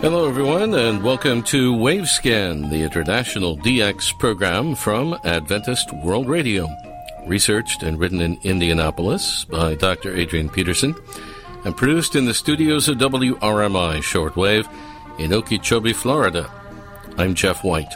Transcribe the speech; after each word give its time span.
Hello, 0.00 0.26
everyone, 0.26 0.72
and 0.72 1.04
welcome 1.04 1.42
to 1.42 1.74
Wavescan, 1.74 2.70
the 2.70 2.82
international 2.82 3.58
DX 3.58 4.18
program 4.18 4.74
from 4.74 5.18
Adventist 5.24 5.92
World 5.92 6.26
Radio. 6.26 6.66
Researched 7.26 7.82
and 7.82 7.98
written 7.98 8.22
in 8.22 8.38
Indianapolis 8.42 9.44
by 9.44 9.74
Dr. 9.74 10.16
Adrian 10.16 10.48
Peterson, 10.48 10.94
and 11.66 11.76
produced 11.76 12.16
in 12.16 12.24
the 12.24 12.32
studios 12.32 12.88
of 12.88 12.96
WRMI 12.96 13.98
Shortwave 13.98 14.66
in 15.18 15.34
Okeechobee, 15.34 15.92
Florida. 15.92 16.50
I'm 17.18 17.34
Jeff 17.34 17.62
White. 17.62 17.92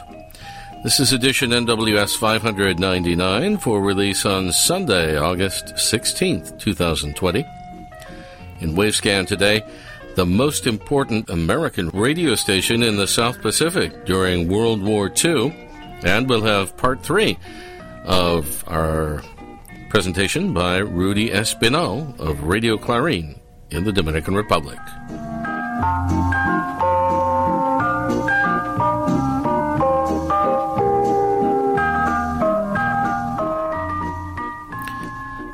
This 0.83 0.99
is 0.99 1.11
edition 1.11 1.49
NWS 1.49 2.17
599 2.17 3.57
for 3.57 3.81
release 3.81 4.27
on 4.27 4.51
Sunday, 4.51 5.17
August 5.17 5.73
16th, 5.73 6.59
2020. 6.59 7.43
In 8.59 8.75
Wavescan 8.75 9.25
today, 9.25 9.63
the 10.15 10.25
most 10.25 10.65
important 10.65 11.29
American 11.29 11.89
radio 11.89 12.35
station 12.35 12.81
in 12.81 12.95
the 12.95 13.07
South 13.07 13.41
Pacific 13.41 14.05
during 14.05 14.47
World 14.47 14.81
War 14.81 15.11
II. 15.23 15.53
And 16.03 16.29
we'll 16.29 16.43
have 16.43 16.77
part 16.77 17.03
three 17.03 17.37
of 18.05 18.63
our 18.67 19.21
presentation 19.89 20.53
by 20.53 20.77
Rudy 20.77 21.29
Espinal 21.29 22.17
of 22.19 22.43
Radio 22.43 22.77
Clarin 22.77 23.39
in 23.71 23.83
the 23.83 23.91
Dominican 23.91 24.35
Republic. 24.35 24.79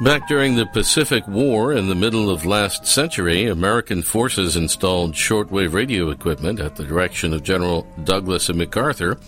Back 0.02 0.28
during 0.28 0.56
the 0.56 0.66
Pacific 0.66 1.28
War 1.28 1.74
in 1.74 1.88
the 1.88 1.94
middle 1.94 2.32
of 2.32 2.44
last 2.44 2.88
century, 2.88 3.46
American 3.46 4.02
forces 4.02 4.56
installed 4.56 5.14
shortwave 5.14 5.74
radio 5.74 6.10
equipment 6.10 6.60
at 6.60 6.76
the 6.76 6.84
direction 6.84 7.36
of 7.36 7.44
General 7.44 7.86
Douglas 8.04 8.50
and 8.50 8.58
MacArthur 8.58 9.20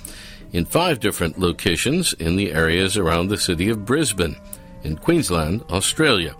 in 0.51 0.65
five 0.65 0.99
different 0.99 1.37
locations 1.37 2.13
in 2.13 2.37
the 2.37 2.51
areas 2.51 2.97
around 2.97 3.27
the 3.27 3.37
city 3.37 3.69
of 3.69 3.85
Brisbane 3.85 4.35
in 4.83 4.97
Queensland, 4.97 5.61
Australia. 5.69 6.35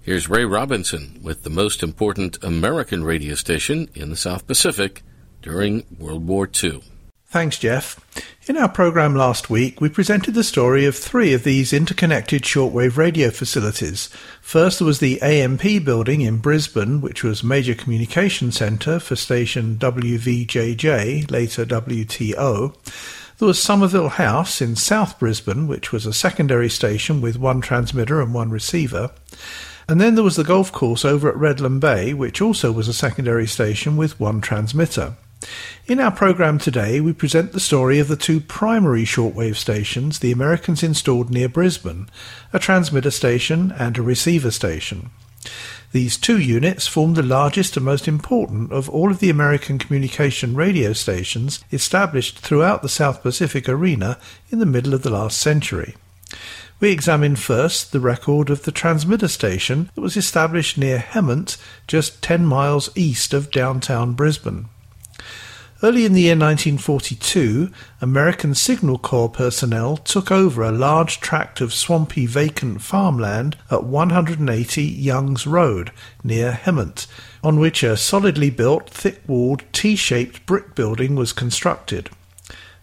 Here's 0.00 0.30
Ray 0.30 0.46
Robinson 0.46 1.20
with 1.22 1.42
the 1.42 1.50
most 1.50 1.82
important 1.82 2.42
American 2.42 3.04
radio 3.04 3.34
station 3.34 3.90
in 3.94 4.08
the 4.08 4.16
South 4.16 4.46
Pacific 4.46 5.02
during 5.42 5.84
World 5.98 6.26
War 6.26 6.48
II. 6.64 6.82
Thanks, 7.32 7.56
Jeff. 7.56 7.98
In 8.46 8.58
our 8.58 8.68
program 8.68 9.16
last 9.16 9.48
week, 9.48 9.80
we 9.80 9.88
presented 9.88 10.34
the 10.34 10.44
story 10.44 10.84
of 10.84 10.94
three 10.94 11.32
of 11.32 11.44
these 11.44 11.72
interconnected 11.72 12.42
shortwave 12.42 12.98
radio 12.98 13.30
facilities. 13.30 14.10
First, 14.42 14.78
there 14.78 14.86
was 14.86 14.98
the 14.98 15.18
AMP 15.22 15.62
building 15.82 16.20
in 16.20 16.36
Brisbane, 16.36 17.00
which 17.00 17.24
was 17.24 17.42
major 17.42 17.74
communication 17.74 18.52
centre 18.52 19.00
for 19.00 19.16
station 19.16 19.78
WVJJ, 19.78 21.30
later 21.30 21.64
WTO. 21.64 22.74
There 23.38 23.48
was 23.48 23.62
Somerville 23.62 24.10
House 24.10 24.60
in 24.60 24.76
South 24.76 25.18
Brisbane, 25.18 25.66
which 25.66 25.90
was 25.90 26.04
a 26.04 26.12
secondary 26.12 26.68
station 26.68 27.22
with 27.22 27.38
one 27.38 27.62
transmitter 27.62 28.20
and 28.20 28.34
one 28.34 28.50
receiver. 28.50 29.10
And 29.88 29.98
then 29.98 30.16
there 30.16 30.24
was 30.24 30.36
the 30.36 30.44
golf 30.44 30.70
course 30.70 31.02
over 31.02 31.30
at 31.30 31.36
Redland 31.36 31.80
Bay, 31.80 32.12
which 32.12 32.42
also 32.42 32.70
was 32.72 32.88
a 32.88 32.92
secondary 32.92 33.46
station 33.46 33.96
with 33.96 34.20
one 34.20 34.42
transmitter. 34.42 35.14
In 35.86 36.00
our 36.00 36.10
program 36.10 36.58
today, 36.58 37.00
we 37.00 37.12
present 37.12 37.52
the 37.52 37.60
story 37.60 37.98
of 37.98 38.08
the 38.08 38.16
two 38.16 38.40
primary 38.40 39.04
shortwave 39.04 39.56
stations 39.56 40.18
the 40.18 40.32
Americans 40.32 40.82
installed 40.82 41.30
near 41.30 41.48
Brisbane, 41.48 42.08
a 42.52 42.58
transmitter 42.58 43.10
station 43.10 43.72
and 43.78 43.98
a 43.98 44.02
receiver 44.02 44.50
station. 44.50 45.10
These 45.92 46.16
two 46.16 46.38
units 46.38 46.86
formed 46.86 47.16
the 47.16 47.22
largest 47.22 47.76
and 47.76 47.84
most 47.84 48.08
important 48.08 48.72
of 48.72 48.88
all 48.88 49.10
of 49.10 49.18
the 49.18 49.28
American 49.28 49.78
communication 49.78 50.54
radio 50.54 50.92
stations 50.94 51.62
established 51.70 52.38
throughout 52.38 52.80
the 52.80 52.88
South 52.88 53.22
Pacific 53.22 53.68
arena 53.68 54.18
in 54.50 54.58
the 54.58 54.66
middle 54.66 54.94
of 54.94 55.02
the 55.02 55.10
last 55.10 55.38
century. 55.38 55.94
We 56.80 56.90
examine 56.90 57.36
first 57.36 57.92
the 57.92 58.00
record 58.00 58.50
of 58.50 58.62
the 58.62 58.72
transmitter 58.72 59.28
station 59.28 59.90
that 59.94 60.00
was 60.00 60.16
established 60.16 60.78
near 60.78 60.98
Hemmant, 60.98 61.56
just 61.86 62.22
10 62.22 62.46
miles 62.46 62.88
east 62.96 63.34
of 63.34 63.50
downtown 63.50 64.14
Brisbane. 64.14 64.68
Early 65.84 66.04
in 66.04 66.12
the 66.12 66.20
year 66.20 66.36
1942, 66.36 67.68
American 68.00 68.54
Signal 68.54 68.98
Corps 68.98 69.28
personnel 69.28 69.96
took 69.96 70.30
over 70.30 70.62
a 70.62 70.70
large 70.70 71.18
tract 71.18 71.60
of 71.60 71.74
swampy 71.74 72.24
vacant 72.24 72.82
farmland 72.82 73.56
at 73.68 73.82
180 73.82 74.80
Youngs 74.84 75.44
Road 75.44 75.90
near 76.22 76.52
Hemmant, 76.52 77.08
on 77.42 77.58
which 77.58 77.82
a 77.82 77.96
solidly 77.96 78.48
built, 78.48 78.90
thick-walled, 78.90 79.64
T-shaped 79.72 80.46
brick 80.46 80.76
building 80.76 81.16
was 81.16 81.32
constructed. 81.32 82.10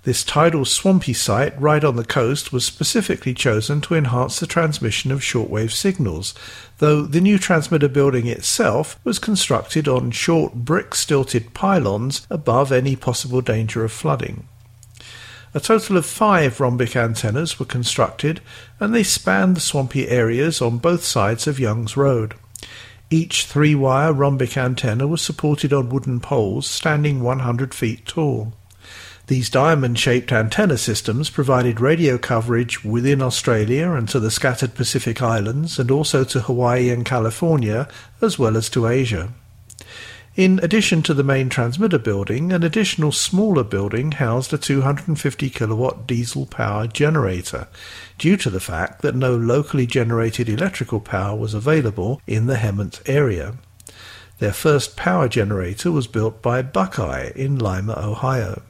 This 0.03 0.23
tidal 0.23 0.63
swampy 0.63 1.11
site 1.11 1.59
right 1.59 1.83
on 1.83 1.97
the 1.97 2.05
coast 2.05 2.53
was 2.53 2.63
specifically 2.63 3.33
chosen 3.33 3.81
to 3.81 3.95
enhance 3.95 4.39
the 4.39 4.47
transmission 4.47 5.11
of 5.11 5.19
shortwave 5.19 5.71
signals, 5.71 6.33
though 6.77 7.01
the 7.01 7.19
new 7.19 7.37
transmitter 7.37 7.89
building 7.89 8.25
itself 8.25 8.97
was 9.03 9.19
constructed 9.19 9.89
on 9.89 10.11
short 10.11 10.53
brick 10.53 10.95
stilted 10.95 11.53
pylons 11.53 12.25
above 12.29 12.71
any 12.71 12.95
possible 12.95 13.41
danger 13.41 13.83
of 13.83 13.91
flooding. 13.91 14.47
A 15.53 15.59
total 15.59 15.97
of 15.97 16.05
five 16.05 16.61
rhombic 16.61 16.95
antennas 16.95 17.59
were 17.59 17.65
constructed, 17.65 18.39
and 18.79 18.95
they 18.95 19.03
spanned 19.03 19.57
the 19.57 19.61
swampy 19.61 20.07
areas 20.07 20.61
on 20.61 20.77
both 20.77 21.03
sides 21.03 21.45
of 21.45 21.59
Young's 21.59 21.97
Road. 21.97 22.35
Each 23.09 23.45
three 23.45 23.75
wire 23.75 24.13
rhombic 24.13 24.55
antenna 24.55 25.07
was 25.07 25.21
supported 25.21 25.73
on 25.73 25.89
wooden 25.89 26.19
poles 26.19 26.67
standing 26.67 27.21
100 27.21 27.73
feet 27.73 28.05
tall. 28.05 28.53
These 29.29 29.51
diamond-shaped 29.51 30.31
antenna 30.31 30.75
systems 30.75 31.29
provided 31.29 31.79
radio 31.79 32.17
coverage 32.17 32.83
within 32.83 33.21
Australia 33.21 33.91
and 33.91 34.09
to 34.09 34.19
the 34.19 34.31
scattered 34.31 34.73
Pacific 34.73 35.21
Islands 35.21 35.77
and 35.77 35.91
also 35.91 36.23
to 36.23 36.39
Hawaii 36.39 36.89
and 36.89 37.05
California, 37.05 37.87
as 38.23 38.39
well 38.39 38.57
as 38.57 38.71
to 38.71 38.87
Asia. 38.87 39.31
In 40.35 40.59
addition 40.63 41.03
to 41.03 41.13
the 41.13 41.23
main 41.23 41.47
transmitter 41.47 41.99
building, 41.99 42.51
an 42.51 42.63
additional 42.63 43.11
smaller 43.11 43.63
building 43.63 44.13
housed 44.13 44.51
a 44.51 44.57
250 44.57 45.51
kilowatt 45.51 46.07
diesel 46.07 46.47
power 46.47 46.87
generator, 46.87 47.67
due 48.17 48.35
to 48.35 48.49
the 48.49 48.59
fact 48.59 49.03
that 49.03 49.13
no 49.13 49.35
locally 49.37 49.85
generated 49.85 50.49
electrical 50.49 50.99
power 50.99 51.37
was 51.37 51.53
available 51.53 52.19
in 52.25 52.47
the 52.47 52.55
Hemmant 52.55 53.07
area. 53.07 53.57
Their 54.39 54.53
first 54.53 54.97
power 54.97 55.27
generator 55.27 55.91
was 55.91 56.07
built 56.07 56.41
by 56.41 56.63
Buckeye 56.63 57.29
in 57.35 57.59
Lima, 57.59 57.93
Ohio. 57.95 58.63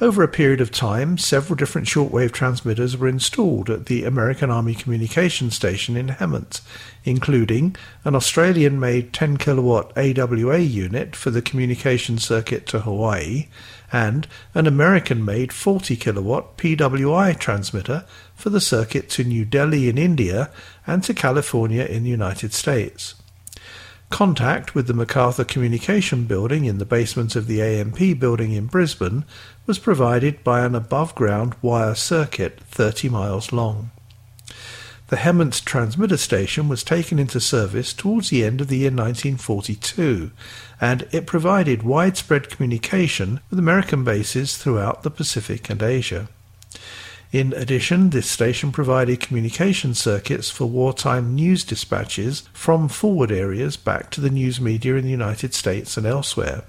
Over 0.00 0.24
a 0.24 0.28
period 0.28 0.60
of 0.60 0.72
time, 0.72 1.18
several 1.18 1.54
different 1.54 1.86
shortwave 1.86 2.32
transmitters 2.32 2.96
were 2.96 3.06
installed 3.06 3.70
at 3.70 3.86
the 3.86 4.02
American 4.02 4.50
Army 4.50 4.74
Communications 4.74 5.54
Station 5.54 5.96
in 5.96 6.08
Hemmant, 6.08 6.62
including 7.04 7.76
an 8.04 8.16
Australian 8.16 8.80
made 8.80 9.12
10 9.12 9.36
kilowatt 9.36 9.96
AWA 9.96 10.58
unit 10.58 11.14
for 11.14 11.30
the 11.30 11.40
communication 11.40 12.18
circuit 12.18 12.66
to 12.66 12.80
Hawaii 12.80 13.46
and 13.92 14.26
an 14.52 14.66
American 14.66 15.24
made 15.24 15.52
40 15.52 15.94
kilowatt 15.94 16.56
PWI 16.56 17.38
transmitter 17.38 18.04
for 18.34 18.50
the 18.50 18.60
circuit 18.60 19.08
to 19.10 19.22
New 19.22 19.44
Delhi 19.44 19.88
in 19.88 19.96
India 19.96 20.50
and 20.88 21.04
to 21.04 21.14
California 21.14 21.84
in 21.84 22.02
the 22.02 22.10
United 22.10 22.52
States. 22.52 23.14
Contact 24.10 24.74
with 24.74 24.86
the 24.86 24.94
MacArthur 24.94 25.44
Communication 25.44 26.24
Building 26.24 26.66
in 26.66 26.78
the 26.78 26.84
basement 26.84 27.34
of 27.34 27.46
the 27.46 27.60
AMP 27.60 28.20
building 28.20 28.52
in 28.52 28.66
Brisbane 28.66 29.24
was 29.66 29.78
provided 29.78 30.44
by 30.44 30.64
an 30.64 30.74
above-ground 30.74 31.54
wire 31.62 31.94
circuit 31.94 32.60
30 32.70 33.08
miles 33.08 33.52
long. 33.52 33.90
The 35.08 35.16
Hemmant 35.16 35.64
transmitter 35.64 36.16
station 36.16 36.68
was 36.68 36.82
taken 36.82 37.18
into 37.18 37.38
service 37.38 37.92
towards 37.92 38.30
the 38.30 38.44
end 38.44 38.60
of 38.60 38.68
the 38.68 38.78
year 38.78 38.90
1942, 38.90 40.30
and 40.80 41.06
it 41.12 41.26
provided 41.26 41.82
widespread 41.82 42.48
communication 42.48 43.40
with 43.50 43.58
American 43.58 44.02
bases 44.02 44.56
throughout 44.56 45.02
the 45.02 45.10
Pacific 45.10 45.68
and 45.68 45.82
Asia. 45.82 46.28
In 47.32 47.52
addition, 47.52 48.10
this 48.10 48.30
station 48.30 48.72
provided 48.72 49.20
communication 49.20 49.94
circuits 49.94 50.50
for 50.50 50.66
wartime 50.66 51.34
news 51.34 51.64
dispatches 51.64 52.48
from 52.52 52.88
forward 52.88 53.32
areas 53.32 53.76
back 53.76 54.10
to 54.12 54.20
the 54.20 54.30
news 54.30 54.60
media 54.60 54.94
in 54.94 55.04
the 55.04 55.10
United 55.10 55.52
States 55.52 55.96
and 55.96 56.06
elsewhere. 56.06 56.64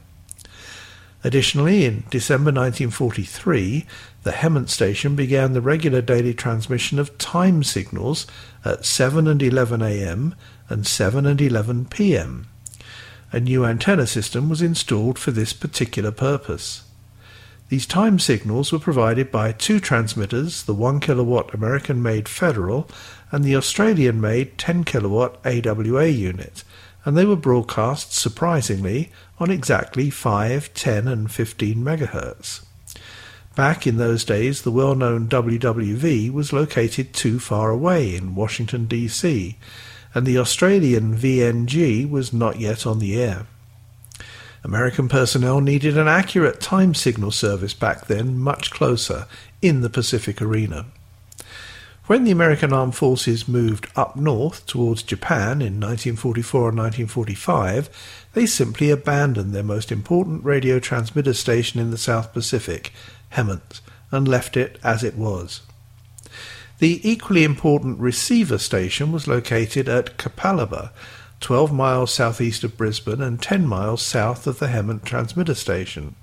Additionally, 1.25 1.85
in 1.85 2.03
December 2.11 2.51
1943, 2.51 3.87
the 4.21 4.31
Hemmant 4.31 4.69
station 4.69 5.15
began 5.15 5.53
the 5.53 5.59
regular 5.59 5.99
daily 5.99 6.35
transmission 6.35 6.99
of 6.99 7.17
time 7.17 7.63
signals 7.63 8.27
at 8.63 8.85
7 8.85 9.27
and 9.27 9.41
11 9.41 9.81
a.m. 9.81 10.35
and 10.69 10.85
7 10.85 11.25
and 11.25 11.41
11 11.41 11.85
p.m. 11.85 12.45
A 13.31 13.39
new 13.39 13.65
antenna 13.65 14.05
system 14.05 14.49
was 14.49 14.61
installed 14.61 15.17
for 15.17 15.31
this 15.31 15.51
particular 15.51 16.11
purpose. 16.11 16.83
These 17.69 17.87
time 17.87 18.19
signals 18.19 18.71
were 18.71 18.77
provided 18.77 19.31
by 19.31 19.51
two 19.51 19.79
transmitters, 19.79 20.61
the 20.61 20.75
1 20.75 20.99
kilowatt 20.99 21.55
American 21.55 22.03
made 22.03 22.29
Federal 22.29 22.87
and 23.31 23.43
the 23.43 23.55
Australian 23.55 24.21
made 24.21 24.59
10 24.59 24.83
kilowatt 24.83 25.43
AWA 25.43 26.05
unit, 26.05 26.63
and 27.05 27.15
they 27.15 27.25
were 27.25 27.35
broadcast, 27.35 28.13
surprisingly, 28.13 29.11
on 29.39 29.51
exactly 29.51 30.09
5, 30.09 30.73
10 30.73 31.07
and 31.07 31.31
15 31.31 31.77
megahertz. 31.77 32.65
Back 33.55 33.87
in 33.87 33.95
those 33.95 34.25
days, 34.25 34.63
the 34.63 34.71
well-known 34.71 35.29
WWV 35.29 36.33
was 36.33 36.51
located 36.51 37.13
too 37.13 37.39
far 37.39 37.69
away 37.69 38.15
in 38.15 38.35
Washington, 38.35 38.85
D.C., 38.85 39.57
and 40.13 40.25
the 40.25 40.37
Australian 40.37 41.15
VNG 41.15 42.09
was 42.09 42.33
not 42.33 42.59
yet 42.59 42.85
on 42.85 42.99
the 42.99 43.21
air. 43.21 43.45
American 44.63 45.07
personnel 45.07 45.61
needed 45.61 45.97
an 45.97 46.07
accurate 46.07 46.59
time 46.59 46.95
signal 46.95 47.31
service 47.31 47.73
back 47.73 48.07
then 48.07 48.37
much 48.37 48.71
closer 48.71 49.27
in 49.61 49.81
the 49.81 49.89
Pacific 49.89 50.41
arena. 50.41 50.85
When 52.07 52.23
the 52.23 52.31
American 52.31 52.71
Armed 52.71 52.93
Forces 52.93 53.47
moved 53.47 53.87
up 53.95 54.15
north 54.15 54.67
towards 54.67 55.01
Japan 55.01 55.59
in 55.59 55.79
1944 55.79 56.69
and 56.69 56.77
1945, 56.77 58.27
they 58.33 58.45
simply 58.45 58.91
abandoned 58.91 59.53
their 59.53 59.63
most 59.63 59.91
important 59.91 60.45
radio 60.45 60.77
transmitter 60.77 61.33
station 61.33 61.79
in 61.79 61.89
the 61.89 61.97
South 61.97 62.31
Pacific, 62.31 62.93
Hemmant, 63.29 63.81
and 64.11 64.27
left 64.27 64.55
it 64.55 64.77
as 64.83 65.03
it 65.03 65.15
was. 65.15 65.61
The 66.77 67.01
equally 67.09 67.43
important 67.43 67.99
receiver 67.99 68.59
station 68.59 69.11
was 69.11 69.27
located 69.27 69.89
at 69.89 70.17
Capalaba, 70.17 70.91
12 71.39 71.73
miles 71.73 72.13
southeast 72.13 72.63
of 72.63 72.77
Brisbane 72.77 73.21
and 73.21 73.41
10 73.41 73.65
miles 73.65 74.03
south 74.03 74.45
of 74.45 74.59
the 74.59 74.67
Hemmant 74.67 75.05
transmitter 75.05 75.55
station. 75.55 76.13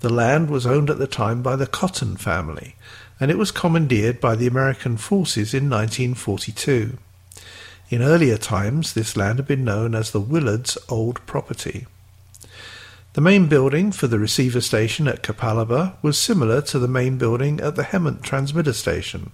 The 0.00 0.12
land 0.12 0.50
was 0.50 0.66
owned 0.66 0.90
at 0.90 0.98
the 0.98 1.06
time 1.08 1.42
by 1.42 1.56
the 1.56 1.66
Cotton 1.66 2.16
family, 2.16 2.76
and 3.20 3.30
it 3.30 3.38
was 3.38 3.50
commandeered 3.50 4.20
by 4.20 4.34
the 4.34 4.46
American 4.46 4.96
forces 4.96 5.54
in 5.54 5.70
1942. 5.70 6.98
In 7.90 8.02
earlier 8.02 8.38
times, 8.38 8.92
this 8.92 9.16
land 9.16 9.38
had 9.38 9.46
been 9.46 9.64
known 9.64 9.94
as 9.94 10.10
the 10.10 10.20
Willards' 10.20 10.78
Old 10.88 11.24
Property. 11.26 11.86
The 13.12 13.20
main 13.20 13.46
building 13.46 13.92
for 13.92 14.08
the 14.08 14.18
receiver 14.18 14.60
station 14.60 15.06
at 15.06 15.22
Capalaba 15.22 15.94
was 16.02 16.18
similar 16.18 16.60
to 16.62 16.80
the 16.80 16.88
main 16.88 17.16
building 17.16 17.60
at 17.60 17.76
the 17.76 17.84
Hemmant 17.84 18.22
transmitter 18.22 18.72
station. 18.72 19.30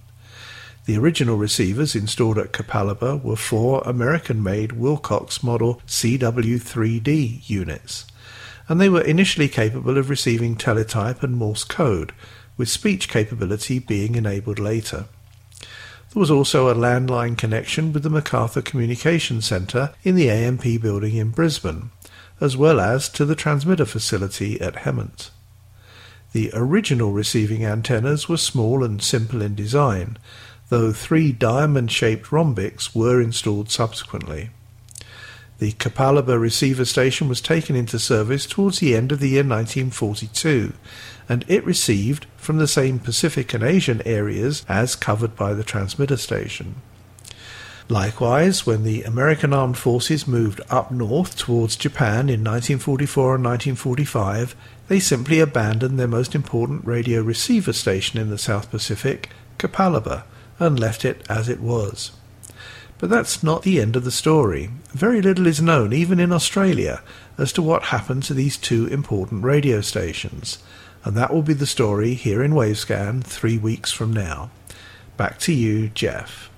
The 0.85 0.97
original 0.97 1.37
receivers 1.37 1.95
installed 1.95 2.37
at 2.37 2.51
Capalaba 2.53 3.23
were 3.23 3.35
four 3.35 3.81
American-made 3.85 4.73
Wilcox 4.73 5.41
model 5.41 5.81
CW3D 5.87 7.49
units, 7.49 8.05
and 8.67 8.79
they 8.79 8.89
were 8.89 9.01
initially 9.01 9.47
capable 9.47 9.97
of 9.97 10.09
receiving 10.09 10.55
teletype 10.55 11.23
and 11.23 11.35
Morse 11.35 11.63
code, 11.63 12.13
with 12.61 12.69
speech 12.69 13.09
capability 13.09 13.79
being 13.79 14.13
enabled 14.13 14.59
later. 14.59 15.05
There 16.13 16.19
was 16.19 16.29
also 16.29 16.69
a 16.69 16.75
landline 16.75 17.35
connection 17.35 17.91
with 17.91 18.03
the 18.03 18.09
MacArthur 18.11 18.61
Communication 18.61 19.41
Centre 19.41 19.95
in 20.03 20.13
the 20.13 20.29
AMP 20.29 20.79
building 20.79 21.15
in 21.15 21.31
Brisbane, 21.31 21.89
as 22.39 22.55
well 22.55 22.79
as 22.79 23.09
to 23.09 23.25
the 23.25 23.33
transmitter 23.33 23.85
facility 23.85 24.61
at 24.61 24.75
Hemmant. 24.75 25.31
The 26.33 26.51
original 26.53 27.13
receiving 27.13 27.65
antennas 27.65 28.29
were 28.29 28.37
small 28.37 28.83
and 28.83 29.01
simple 29.01 29.41
in 29.41 29.55
design, 29.55 30.19
though 30.69 30.93
three 30.93 31.31
diamond-shaped 31.31 32.31
rhombics 32.31 32.93
were 32.93 33.19
installed 33.19 33.71
subsequently. 33.71 34.51
The 35.57 35.71
Capalaba 35.71 36.39
receiver 36.39 36.85
station 36.85 37.27
was 37.27 37.41
taken 37.41 37.75
into 37.75 37.97
service 37.97 38.45
towards 38.45 38.77
the 38.77 38.95
end 38.95 39.11
of 39.11 39.19
the 39.19 39.29
year 39.29 39.43
1942, 39.43 40.73
and 41.31 41.45
it 41.47 41.63
received 41.63 42.25
from 42.35 42.57
the 42.57 42.67
same 42.67 42.99
Pacific 42.99 43.53
and 43.53 43.63
Asian 43.63 44.01
areas 44.05 44.65
as 44.67 44.97
covered 44.97 45.33
by 45.33 45.53
the 45.53 45.63
transmitter 45.63 46.17
station. 46.17 46.75
Likewise, 47.87 48.65
when 48.65 48.83
the 48.83 49.03
American 49.03 49.53
Armed 49.53 49.77
Forces 49.77 50.27
moved 50.27 50.59
up 50.69 50.91
north 50.91 51.37
towards 51.37 51.77
Japan 51.77 52.27
in 52.27 52.43
1944 52.43 53.35
and 53.35 53.45
1945, 53.45 54.57
they 54.89 54.99
simply 54.99 55.39
abandoned 55.39 55.97
their 55.97 56.05
most 56.05 56.35
important 56.35 56.85
radio 56.85 57.21
receiver 57.21 57.71
station 57.71 58.19
in 58.19 58.29
the 58.29 58.37
South 58.37 58.69
Pacific, 58.69 59.29
Capalaba, 59.57 60.23
and 60.59 60.77
left 60.77 61.05
it 61.05 61.25
as 61.29 61.47
it 61.47 61.61
was. 61.61 62.11
But 62.97 63.09
that's 63.09 63.41
not 63.41 63.63
the 63.63 63.79
end 63.79 63.95
of 63.95 64.03
the 64.03 64.11
story. 64.11 64.69
Very 64.89 65.21
little 65.21 65.47
is 65.47 65.61
known, 65.61 65.93
even 65.93 66.19
in 66.19 66.33
Australia, 66.33 67.01
as 67.37 67.53
to 67.53 67.61
what 67.61 67.83
happened 67.83 68.23
to 68.23 68.33
these 68.33 68.57
two 68.57 68.85
important 68.87 69.45
radio 69.45 69.79
stations. 69.79 70.57
And 71.03 71.15
that 71.15 71.33
will 71.33 71.41
be 71.41 71.53
the 71.53 71.65
story 71.65 72.13
here 72.13 72.43
in 72.43 72.51
Wavescan 72.51 73.23
three 73.23 73.57
weeks 73.57 73.91
from 73.91 74.13
now. 74.13 74.51
Back 75.17 75.39
to 75.39 75.53
you, 75.53 75.89
Jeff. 75.89 76.49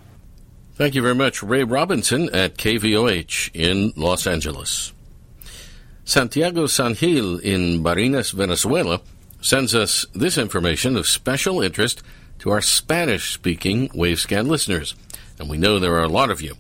Thank 0.76 0.96
you 0.96 1.02
very 1.02 1.16
much, 1.16 1.44
Ray 1.44 1.64
Robinson 1.64 2.30
at 2.34 2.58
KVOH 2.58 3.52
in 3.54 3.94
Los 3.96 4.26
Angeles. 4.26 4.92
Santiago 6.04 6.66
Sangil 6.66 7.40
in 7.40 7.84
Barinas, 7.84 8.34
Venezuela, 8.34 9.00
sends 9.40 9.76
us 9.76 10.06
this 10.14 10.38
information 10.38 10.98
of 10.98 11.08
special 11.08 11.62
interest 11.62 12.02
to 12.40 12.52
our 12.52 12.62
Spanish 12.62 13.34
speaking 13.34 13.88
Wavescan 13.90 14.48
listeners, 14.48 14.96
and 15.40 15.50
we 15.50 15.58
know 15.58 15.80
there 15.80 15.96
are 15.96 16.04
a 16.04 16.10
lot 16.10 16.30
of 16.30 16.42
you. 16.42 16.56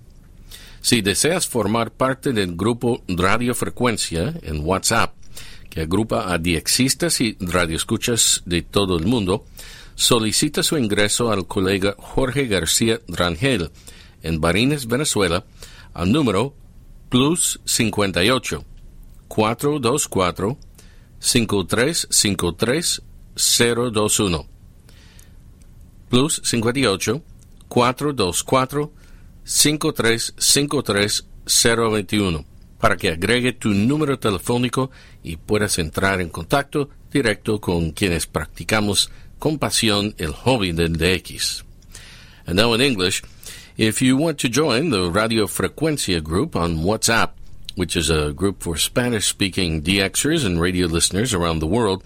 Si 0.81 1.01
deseas 1.01 1.47
formar 1.47 1.91
parte 1.97 2.33
del 2.33 2.55
grupo 2.55 3.01
Radio 3.07 3.53
Frecuencia 3.53 4.39
en 4.43 4.63
WhatsApp, 4.63 5.11
que 5.73 5.81
agrupa 5.81 6.31
a 6.31 6.37
diexistas 6.37 7.19
y 7.19 7.35
radioescuchas 7.39 8.43
de 8.45 8.61
todo 8.61 8.95
el 8.95 9.07
mundo, 9.07 9.43
solicita 9.95 10.61
su 10.61 10.77
ingreso 10.77 11.31
al 11.31 11.47
colega 11.47 11.95
Jorge 11.97 12.45
García 12.45 13.01
Rangel 13.07 13.71
en 14.21 14.39
Barines, 14.39 14.85
Venezuela, 14.85 15.45
al 15.95 16.11
número 16.11 16.53
plus 17.09 17.59
58 17.65 18.63
424 19.27 20.59
5353 21.17 23.01
021 23.35 24.45
plus 26.07 26.41
58 26.43 27.23
424 27.67 28.93
5353 29.43 31.25
021 31.45 32.52
para 32.83 32.97
que 32.97 33.07
agregue 33.07 33.53
tu 33.53 33.69
número 33.69 34.19
telefónico 34.19 34.91
y 35.23 35.37
puedas 35.37 35.79
entrar 35.79 36.19
en 36.19 36.27
contacto 36.27 36.89
directo 37.13 37.61
con 37.61 37.91
quienes 37.91 38.27
practicamos 38.27 39.09
con 39.39 39.57
pasión 39.57 40.13
el 40.17 40.33
hobby 40.33 40.73
del 40.73 40.97
DX. 40.97 41.63
And 42.45 42.57
now 42.57 42.73
in 42.73 42.81
English, 42.81 43.23
if 43.77 44.01
you 44.01 44.17
want 44.17 44.37
to 44.39 44.49
join 44.49 44.89
the 44.89 45.09
Radio 45.09 45.47
Frecuencia 45.47 46.21
group 46.21 46.57
on 46.57 46.83
WhatsApp, 46.83 47.29
which 47.77 47.95
is 47.95 48.09
a 48.09 48.33
group 48.33 48.61
for 48.61 48.75
Spanish 48.75 49.27
speaking 49.27 49.81
DXers 49.81 50.45
and 50.45 50.59
radio 50.59 50.85
listeners 50.85 51.33
around 51.33 51.59
the 51.59 51.65
world, 51.65 52.03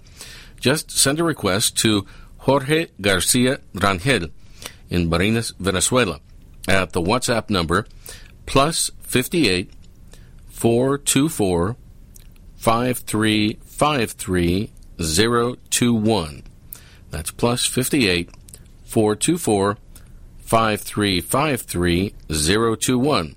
just 0.60 0.92
send 0.92 1.18
a 1.18 1.24
request 1.24 1.76
to 1.78 2.06
Jorge 2.46 2.86
Garcia 3.00 3.58
Rangel 3.74 4.30
in 4.90 5.10
Barinas, 5.10 5.52
Venezuela, 5.58 6.20
at 6.68 6.92
the 6.92 7.02
WhatsApp 7.02 7.50
number 7.50 7.84
plus 8.46 8.92
58 9.00 9.72
424 10.58 11.76
5353 12.56 14.72
021. 14.98 16.42
That's 17.10 17.30
plus 17.30 17.64
58 17.64 18.28
424 18.84 19.78
5353 20.40 22.14
021 22.76 23.36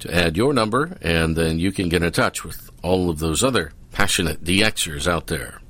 to 0.00 0.14
add 0.14 0.36
your 0.36 0.52
number, 0.52 0.98
and 1.00 1.36
then 1.36 1.60
you 1.60 1.70
can 1.70 1.88
get 1.88 2.02
in 2.02 2.10
touch 2.10 2.42
with 2.42 2.70
all 2.82 3.08
of 3.08 3.20
those 3.20 3.44
other 3.44 3.70
passionate 3.92 4.42
DXers 4.42 5.06
out 5.06 5.28
there. 5.28 5.60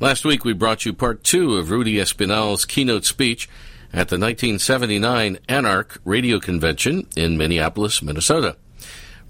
Last 0.00 0.24
week, 0.24 0.44
we 0.44 0.54
brought 0.54 0.84
you 0.84 0.92
part 0.92 1.22
two 1.22 1.54
of 1.54 1.70
Rudy 1.70 2.00
Espinal's 2.00 2.64
keynote 2.64 3.04
speech 3.04 3.48
at 3.92 4.08
the 4.08 4.18
1979 4.18 5.38
ANARC 5.48 5.98
Radio 6.04 6.40
Convention 6.40 7.06
in 7.16 7.38
Minneapolis, 7.38 8.02
Minnesota. 8.02 8.56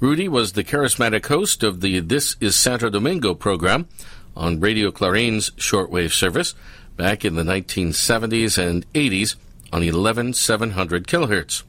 Rudy 0.01 0.29
was 0.29 0.53
the 0.53 0.65
charismatic 0.65 1.27
host 1.27 1.63
of 1.63 1.83
the 1.83 2.01
This 2.01 2.35
is 2.41 2.57
Santo 2.57 2.89
Domingo 2.89 3.35
program 3.35 3.87
on 4.35 4.59
Radio 4.59 4.91
Clarin's 4.91 5.51
shortwave 5.51 6.13
service 6.13 6.55
back 6.97 7.23
in 7.23 7.35
the 7.35 7.43
1970s 7.43 8.57
and 8.57 8.91
80s 8.95 9.37
on 9.71 9.83
11700 9.83 11.07
kilohertz. 11.07 11.65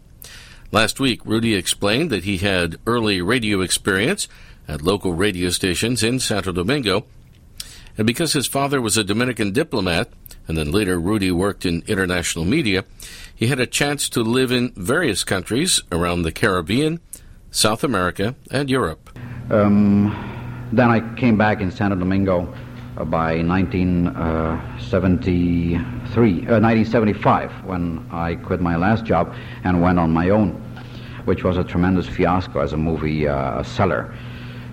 Last 0.71 0.97
week, 0.97 1.19
Rudy 1.25 1.55
explained 1.55 2.09
that 2.11 2.23
he 2.23 2.37
had 2.37 2.77
early 2.87 3.21
radio 3.21 3.59
experience 3.59 4.29
at 4.65 4.81
local 4.81 5.11
radio 5.11 5.49
stations 5.49 6.01
in 6.01 6.17
Santo 6.21 6.53
Domingo 6.53 7.05
and 7.97 8.07
because 8.07 8.33
his 8.33 8.47
father 8.47 8.81
was 8.81 8.97
a 8.97 9.03
Dominican 9.03 9.51
diplomat, 9.51 10.09
and 10.47 10.57
then 10.57 10.71
later 10.71 10.99
Rudy 10.99 11.31
worked 11.31 11.65
in 11.65 11.83
international 11.87 12.45
media, 12.45 12.85
he 13.35 13.47
had 13.47 13.59
a 13.59 13.67
chance 13.67 14.09
to 14.09 14.23
live 14.23 14.51
in 14.51 14.71
various 14.75 15.23
countries 15.23 15.81
around 15.91 16.21
the 16.21 16.31
Caribbean, 16.31 16.99
South 17.51 17.83
America, 17.83 18.33
and 18.49 18.69
Europe. 18.69 19.09
Um, 19.51 20.15
then 20.71 20.89
I 20.89 21.01
came 21.15 21.37
back 21.37 21.59
in 21.61 21.69
Santo 21.69 21.97
Domingo 21.97 22.53
uh, 22.97 23.03
by 23.03 23.43
1973, 23.43 25.75
uh, 25.75 25.79
1975, 26.59 27.51
when 27.65 28.07
I 28.11 28.35
quit 28.35 28.61
my 28.61 28.77
last 28.77 29.03
job 29.05 29.33
and 29.63 29.81
went 29.81 29.99
on 29.99 30.11
my 30.11 30.29
own. 30.29 30.61
which 31.25 31.43
was 31.43 31.57
a 31.57 31.63
tremendous 31.63 32.07
fiasco 32.07 32.59
as 32.59 32.73
a 32.73 32.77
movie 32.77 33.27
uh, 33.27 33.63
seller. 33.63 34.13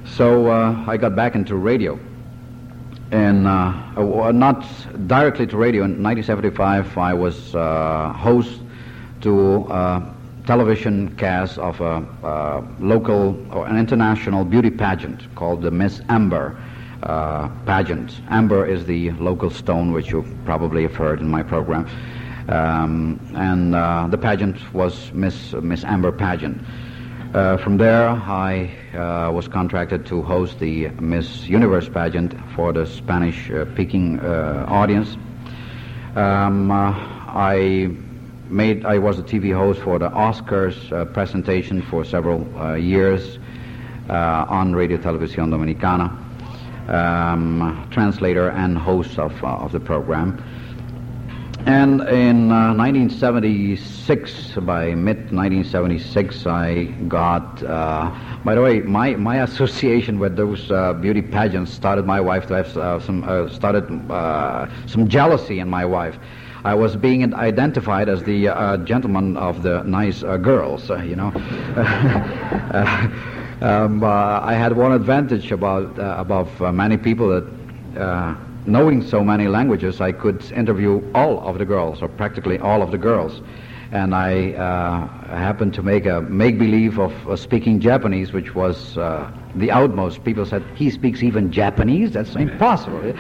So 0.04 0.50
uh, 0.50 0.84
I 0.86 0.96
got 0.96 1.14
back 1.14 1.34
into 1.34 1.56
radio. 1.56 1.98
And 3.10 3.46
uh, 3.46 3.72
uh, 3.96 4.32
not 4.32 4.66
directly 5.06 5.46
to 5.46 5.56
radio. 5.56 5.84
In 5.84 6.02
1975, 6.02 6.98
I 6.98 7.14
was 7.14 7.54
uh, 7.54 8.12
host 8.12 8.60
to 9.22 9.66
television 10.48 11.14
cast 11.16 11.58
of 11.58 11.78
a, 11.82 11.96
a 12.22 12.64
local 12.80 13.36
or 13.54 13.66
an 13.66 13.76
international 13.76 14.46
beauty 14.46 14.70
pageant 14.70 15.20
called 15.34 15.60
the 15.60 15.70
Miss 15.70 16.00
Amber 16.08 16.56
uh, 17.02 17.50
pageant. 17.66 18.22
Amber 18.30 18.64
is 18.64 18.86
the 18.86 19.10
local 19.20 19.50
stone, 19.50 19.92
which 19.92 20.10
you 20.10 20.24
probably 20.46 20.84
have 20.84 20.94
heard 20.94 21.20
in 21.20 21.28
my 21.28 21.42
program. 21.42 21.86
Um, 22.48 23.20
and 23.34 23.74
uh, 23.74 24.08
the 24.10 24.16
pageant 24.16 24.56
was 24.72 25.12
Miss 25.12 25.52
Miss 25.52 25.84
Amber 25.84 26.12
pageant. 26.12 26.58
Uh, 27.34 27.58
from 27.58 27.76
there, 27.76 28.08
I 28.08 28.70
uh, 28.94 29.30
was 29.30 29.48
contracted 29.48 30.06
to 30.06 30.22
host 30.22 30.58
the 30.60 30.88
Miss 30.98 31.46
Universe 31.46 31.90
pageant 31.90 32.32
for 32.56 32.72
the 32.72 32.86
Spanish-speaking 32.86 34.20
uh, 34.20 34.64
audience. 34.66 35.14
Um, 36.16 36.70
uh, 36.70 36.94
I 37.36 37.90
made 38.50 38.84
I 38.84 38.98
was 38.98 39.18
a 39.18 39.22
TV 39.22 39.54
host 39.54 39.80
for 39.80 39.98
the 39.98 40.10
Oscars 40.10 40.92
uh, 40.92 41.04
presentation 41.06 41.82
for 41.82 42.04
several 42.04 42.46
years 42.78 43.38
on 44.08 44.74
Radio 44.74 44.96
Televisión 44.98 45.50
Dominicana, 45.50 46.10
um, 46.88 47.86
translator 47.90 48.50
and 48.50 48.76
host 48.78 49.18
of 49.18 49.32
of 49.44 49.72
the 49.72 49.80
program. 49.80 50.42
And 51.66 52.00
in 52.08 52.50
uh, 52.50 52.72
1976, 52.72 54.54
by 54.62 54.94
mid 54.94 55.16
1976, 55.32 56.46
I 56.46 56.84
got. 57.08 57.62
Uh, 57.62 58.10
by 58.42 58.54
the 58.54 58.62
way, 58.62 58.80
my, 58.80 59.16
my 59.16 59.42
association 59.48 60.18
with 60.18 60.34
those 60.34 60.70
uh, 60.70 60.94
beauty 60.94 61.20
pageants 61.20 61.70
started 61.72 62.06
my 62.06 62.20
wife 62.20 62.46
to 62.46 62.54
have 62.54 62.76
uh, 62.76 63.00
some 63.00 63.22
uh, 63.24 63.48
started 63.50 63.84
uh, 64.10 64.66
some 64.86 65.08
jealousy 65.08 65.58
in 65.58 65.68
my 65.68 65.84
wife. 65.84 66.16
I 66.64 66.74
was 66.74 66.96
being 66.96 67.34
identified 67.34 68.08
as 68.08 68.22
the 68.24 68.48
uh, 68.48 68.76
gentleman 68.78 69.36
of 69.36 69.62
the 69.62 69.82
nice 69.84 70.22
uh, 70.22 70.36
girls, 70.38 70.90
uh, 70.90 70.96
you 70.96 71.14
know. 71.14 71.28
um, 73.62 74.02
I 74.04 74.54
had 74.54 74.76
one 74.76 74.92
advantage 74.92 75.52
about 75.52 75.98
above 75.98 76.60
many 76.74 76.96
people 76.96 77.28
that 77.28 78.38
knowing 78.66 79.02
so 79.02 79.24
many 79.24 79.48
languages, 79.48 80.00
I 80.00 80.12
could 80.12 80.50
interview 80.52 81.02
all 81.14 81.40
of 81.40 81.58
the 81.58 81.64
girls, 81.64 82.02
or 82.02 82.08
practically 82.08 82.58
all 82.58 82.82
of 82.82 82.90
the 82.90 82.98
girls. 82.98 83.40
And 83.90 84.14
I 84.14 84.52
uh, 84.52 85.27
happened 85.28 85.74
to 85.74 85.82
make 85.82 86.06
a 86.06 86.20
make 86.22 86.58
believe 86.58 86.98
of 86.98 87.12
uh, 87.28 87.36
speaking 87.36 87.80
Japanese, 87.80 88.32
which 88.32 88.54
was 88.54 88.96
uh, 88.98 89.30
the 89.54 89.70
outmost. 89.70 90.24
People 90.24 90.46
said, 90.46 90.64
He 90.74 90.90
speaks 90.90 91.22
even 91.22 91.52
Japanese? 91.52 92.12
That's 92.12 92.34
impossible. 92.34 93.14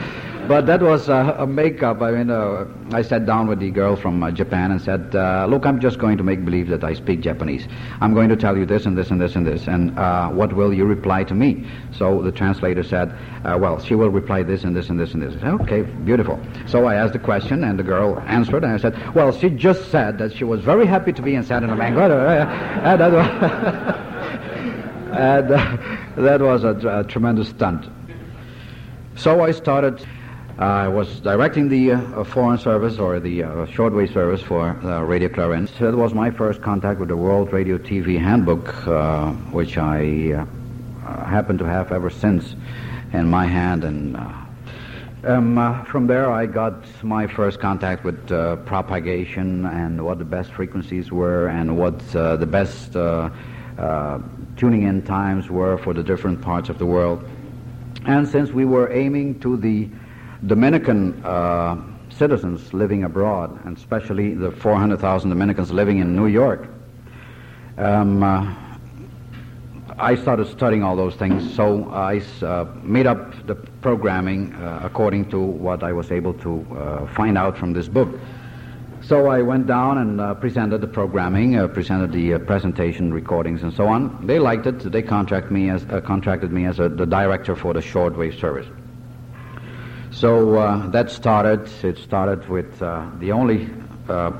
But 0.48 0.64
that 0.64 0.80
was 0.80 1.10
uh, 1.10 1.36
a 1.38 1.46
makeup. 1.46 2.00
I 2.00 2.10
mean, 2.10 2.30
uh, 2.30 2.64
I 2.92 3.02
sat 3.02 3.26
down 3.26 3.48
with 3.48 3.58
the 3.58 3.70
girl 3.70 3.96
from 3.96 4.22
uh, 4.22 4.30
Japan 4.30 4.70
and 4.70 4.80
said, 4.80 5.14
uh, 5.14 5.44
"Look, 5.46 5.66
I'm 5.66 5.78
just 5.78 5.98
going 5.98 6.16
to 6.16 6.24
make 6.24 6.42
believe 6.42 6.68
that 6.68 6.82
I 6.82 6.94
speak 6.94 7.20
Japanese. 7.20 7.68
I'm 8.00 8.14
going 8.14 8.30
to 8.30 8.36
tell 8.36 8.56
you 8.56 8.64
this 8.64 8.86
and 8.86 8.96
this 8.96 9.10
and 9.10 9.20
this 9.20 9.36
and 9.36 9.46
this. 9.46 9.66
And 9.66 9.98
uh, 9.98 10.30
what 10.30 10.54
will 10.54 10.72
you 10.72 10.86
reply 10.86 11.24
to 11.24 11.34
me?" 11.34 11.66
So 11.92 12.22
the 12.22 12.32
translator 12.32 12.82
said, 12.82 13.14
uh, 13.44 13.58
"Well, 13.60 13.78
she 13.78 13.94
will 13.94 14.08
reply 14.08 14.42
this 14.42 14.64
and 14.64 14.74
this 14.74 14.88
and 14.88 14.98
this 14.98 15.12
and 15.12 15.22
this." 15.22 15.34
Said, 15.34 15.52
"Okay, 15.60 15.82
beautiful." 15.82 16.40
So 16.66 16.86
I 16.86 16.94
asked 16.94 17.12
the 17.12 17.18
question, 17.18 17.62
and 17.62 17.78
the 17.78 17.82
girl 17.82 18.18
answered, 18.20 18.64
and 18.64 18.72
I 18.72 18.78
said, 18.78 18.96
"Well, 19.14 19.32
she 19.32 19.50
just 19.50 19.90
said 19.90 20.16
that 20.16 20.32
she 20.32 20.44
was 20.44 20.62
very 20.62 20.86
happy 20.86 21.12
to 21.12 21.20
be 21.20 21.34
in 21.34 21.42
San 21.42 21.60
Domingo." 21.60 21.97
And 22.02 23.00
that 23.00 23.12
was, 23.12 23.26
and, 25.18 25.48
that 26.26 26.40
was 26.40 26.64
a, 26.64 27.00
a 27.00 27.04
tremendous 27.04 27.48
stunt. 27.48 27.86
So 29.16 29.42
I 29.42 29.50
started 29.50 30.06
I 30.58 30.88
was 30.88 31.20
directing 31.20 31.68
the 31.68 31.92
uh, 31.92 32.24
foreign 32.24 32.58
service 32.58 32.98
or 32.98 33.20
the 33.20 33.44
uh, 33.44 33.48
shortwave 33.66 34.12
service 34.12 34.42
for 34.42 34.70
uh, 34.70 35.02
Radio 35.02 35.28
Clarin. 35.28 35.68
So 35.78 35.88
that 35.88 35.96
was 35.96 36.14
my 36.14 36.32
first 36.32 36.62
contact 36.62 36.98
with 36.98 37.10
the 37.10 37.16
World 37.16 37.52
Radio 37.52 37.78
TV 37.78 38.18
Handbook, 38.18 38.74
uh, 38.84 39.30
which 39.52 39.78
I 39.78 40.32
uh, 40.32 40.46
uh, 41.06 41.24
happen 41.26 41.58
to 41.58 41.64
have 41.64 41.92
ever 41.92 42.10
since 42.10 42.56
in 43.12 43.30
my 43.30 43.46
hand. 43.46 43.84
And 43.84 44.16
um, 45.24 45.84
from 45.86 46.06
there, 46.06 46.30
I 46.30 46.46
got 46.46 46.84
my 47.02 47.26
first 47.26 47.60
contact 47.60 48.04
with 48.04 48.28
propagation 48.66 49.66
and 49.66 50.04
what 50.04 50.18
the 50.18 50.24
best 50.24 50.52
frequencies 50.52 51.10
were 51.10 51.48
and 51.48 51.76
what 51.76 51.98
the 52.10 52.48
best 52.48 52.92
tuning 52.92 54.82
in 54.82 55.02
times 55.02 55.50
were 55.50 55.78
for 55.78 55.94
the 55.94 56.02
different 56.02 56.40
parts 56.40 56.68
of 56.68 56.78
the 56.78 56.86
world. 56.86 57.28
And 58.06 58.26
since 58.26 58.50
we 58.50 58.64
were 58.64 58.92
aiming 58.92 59.40
to 59.40 59.56
the 59.56 59.88
Dominican 60.46 61.20
uh, 61.24 61.76
citizens 62.10 62.72
living 62.72 63.04
abroad, 63.04 63.58
and 63.64 63.76
especially 63.76 64.34
the 64.34 64.50
400,000 64.50 65.30
Dominicans 65.30 65.72
living 65.72 65.98
in 65.98 66.14
New 66.14 66.26
York. 66.26 66.68
Um, 67.76 68.22
uh, 68.22 68.54
I 70.00 70.14
started 70.14 70.46
studying 70.46 70.84
all 70.84 70.94
those 70.94 71.16
things, 71.16 71.54
so 71.56 71.90
I 71.90 72.22
uh, 72.40 72.66
made 72.82 73.08
up 73.08 73.46
the 73.48 73.56
programming 73.56 74.54
uh, 74.54 74.80
according 74.84 75.28
to 75.30 75.40
what 75.40 75.82
I 75.82 75.92
was 75.92 76.12
able 76.12 76.34
to 76.34 76.66
uh, 76.70 77.06
find 77.14 77.36
out 77.36 77.58
from 77.58 77.72
this 77.72 77.88
book. 77.88 78.08
So 79.02 79.26
I 79.26 79.42
went 79.42 79.66
down 79.66 79.98
and 79.98 80.20
uh, 80.20 80.34
presented 80.34 80.82
the 80.82 80.86
programming, 80.86 81.56
presented 81.70 82.12
the 82.12 82.38
presentation 82.38 83.12
recordings, 83.12 83.64
and 83.64 83.72
so 83.72 83.88
on. 83.88 84.24
They 84.24 84.38
liked 84.38 84.66
it. 84.66 84.78
They 84.92 85.02
contract 85.02 85.50
me 85.50 85.68
as, 85.70 85.84
contracted 86.04 86.52
me 86.52 86.66
as 86.66 86.78
a, 86.78 86.88
the 86.88 87.06
director 87.06 87.56
for 87.56 87.74
the 87.74 87.80
shortwave 87.80 88.38
service. 88.38 88.66
So 90.12 90.58
uh, 90.58 90.86
that 90.90 91.10
started, 91.10 91.68
it 91.84 91.98
started 91.98 92.48
with 92.48 92.80
uh, 92.82 93.10
the 93.18 93.32
only 93.32 93.68
uh, 94.08 94.32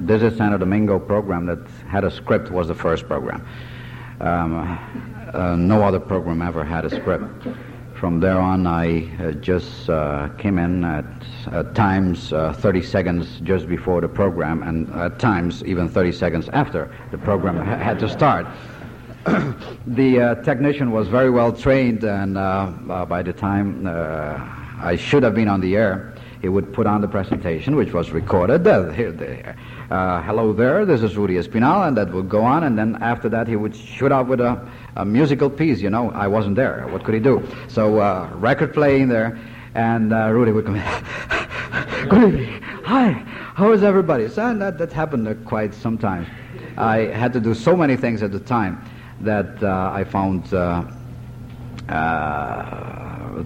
is 0.00 0.36
Santo 0.36 0.56
Domingo 0.56 0.98
program 0.98 1.46
that 1.46 1.60
had 1.86 2.04
a 2.04 2.10
script 2.10 2.50
was 2.50 2.68
the 2.68 2.74
first 2.74 3.06
program. 3.06 3.46
Um, 4.22 4.78
uh, 5.34 5.56
no 5.56 5.82
other 5.82 5.98
program 5.98 6.42
ever 6.42 6.62
had 6.62 6.84
a 6.84 6.90
script. 6.90 7.24
From 7.94 8.20
there 8.20 8.38
on, 8.38 8.66
I 8.66 9.08
uh, 9.20 9.32
just 9.32 9.90
uh, 9.90 10.28
came 10.38 10.58
in 10.58 10.84
at, 10.84 11.04
at 11.50 11.74
times 11.74 12.30
30 12.30 12.82
seconds 12.82 13.40
just 13.40 13.68
before 13.68 14.00
the 14.00 14.08
program, 14.08 14.62
and 14.62 14.88
at 14.94 15.18
times 15.18 15.64
even 15.64 15.88
30 15.88 16.12
seconds 16.12 16.48
after 16.52 16.94
the 17.10 17.18
program 17.18 17.56
ha- 17.56 17.76
had 17.76 17.98
to 17.98 18.08
start. 18.08 18.46
the 19.86 20.40
technician 20.44 20.92
was 20.92 21.08
very 21.08 21.30
well 21.30 21.52
trained, 21.52 22.04
and 22.04 22.34
by 22.34 23.22
the 23.22 23.32
time 23.32 23.86
I 23.86 24.96
should 24.96 25.22
have 25.24 25.34
been 25.34 25.48
on 25.48 25.60
the 25.60 25.76
air, 25.76 26.14
he 26.42 26.48
would 26.48 26.72
put 26.72 26.88
on 26.88 27.00
the 27.00 27.08
presentation, 27.08 27.76
which 27.76 27.92
was 27.92 28.10
recorded. 28.10 28.66
Uh, 28.66 28.90
here, 28.90 29.12
there. 29.12 29.56
Uh, 29.92 30.22
hello 30.22 30.54
there, 30.54 30.86
this 30.86 31.02
is 31.02 31.18
Rudy 31.18 31.34
Espinal, 31.34 31.86
and 31.86 31.94
that 31.98 32.10
would 32.14 32.26
go 32.26 32.42
on, 32.42 32.64
and 32.64 32.78
then 32.78 32.96
after 33.02 33.28
that 33.28 33.46
he 33.46 33.56
would 33.56 33.76
shoot 33.76 34.10
out 34.10 34.26
with 34.26 34.40
a, 34.40 34.66
a 34.96 35.04
musical 35.04 35.50
piece, 35.50 35.82
you 35.82 35.90
know. 35.90 36.10
I 36.12 36.26
wasn't 36.28 36.56
there. 36.56 36.88
What 36.88 37.04
could 37.04 37.12
he 37.12 37.20
do? 37.20 37.46
So, 37.68 37.98
uh, 37.98 38.30
record 38.36 38.72
playing 38.72 39.08
there, 39.08 39.38
and 39.74 40.14
uh, 40.14 40.30
Rudy 40.30 40.50
would 40.50 40.64
come 40.64 40.76
in. 40.76 40.82
Good 42.08 42.24
evening. 42.26 42.62
Hi. 42.84 43.10
How 43.52 43.72
is 43.72 43.82
everybody? 43.82 44.30
So 44.30 44.54
that, 44.54 44.78
that 44.78 44.94
happened 44.94 45.28
uh, 45.28 45.34
quite 45.44 45.74
sometimes. 45.74 46.26
I 46.78 47.00
had 47.00 47.34
to 47.34 47.40
do 47.40 47.52
so 47.52 47.76
many 47.76 47.94
things 47.94 48.22
at 48.22 48.32
the 48.32 48.40
time 48.40 48.82
that 49.20 49.62
uh, 49.62 49.90
I 49.92 50.04
found 50.04 50.54
uh, 50.54 50.84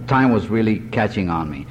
time 0.07 0.31
was 0.31 0.47
really 0.47 0.79
catching 0.91 1.29
on 1.29 1.51
me. 1.51 1.67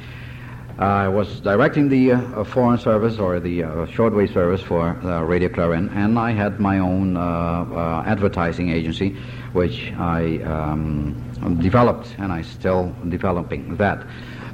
Uh, 0.78 0.84
I 0.84 1.08
was 1.08 1.40
directing 1.40 1.88
the 1.88 2.12
uh, 2.12 2.44
foreign 2.44 2.76
service 2.76 3.18
or 3.18 3.40
the 3.40 3.62
uh, 3.62 3.68
shortwave 3.86 4.30
service 4.34 4.60
for 4.60 4.88
uh, 4.88 5.22
Radio 5.22 5.48
Clarin, 5.48 5.88
and 5.96 6.18
I 6.18 6.32
had 6.32 6.60
my 6.60 6.80
own 6.80 7.16
uh, 7.16 7.20
uh, 7.20 8.04
advertising 8.06 8.68
agency, 8.68 9.16
which 9.54 9.90
I 9.96 10.36
um, 10.42 11.58
developed, 11.62 12.14
and 12.18 12.30
I 12.30 12.42
still 12.42 12.94
developing 13.08 13.76
that 13.76 14.06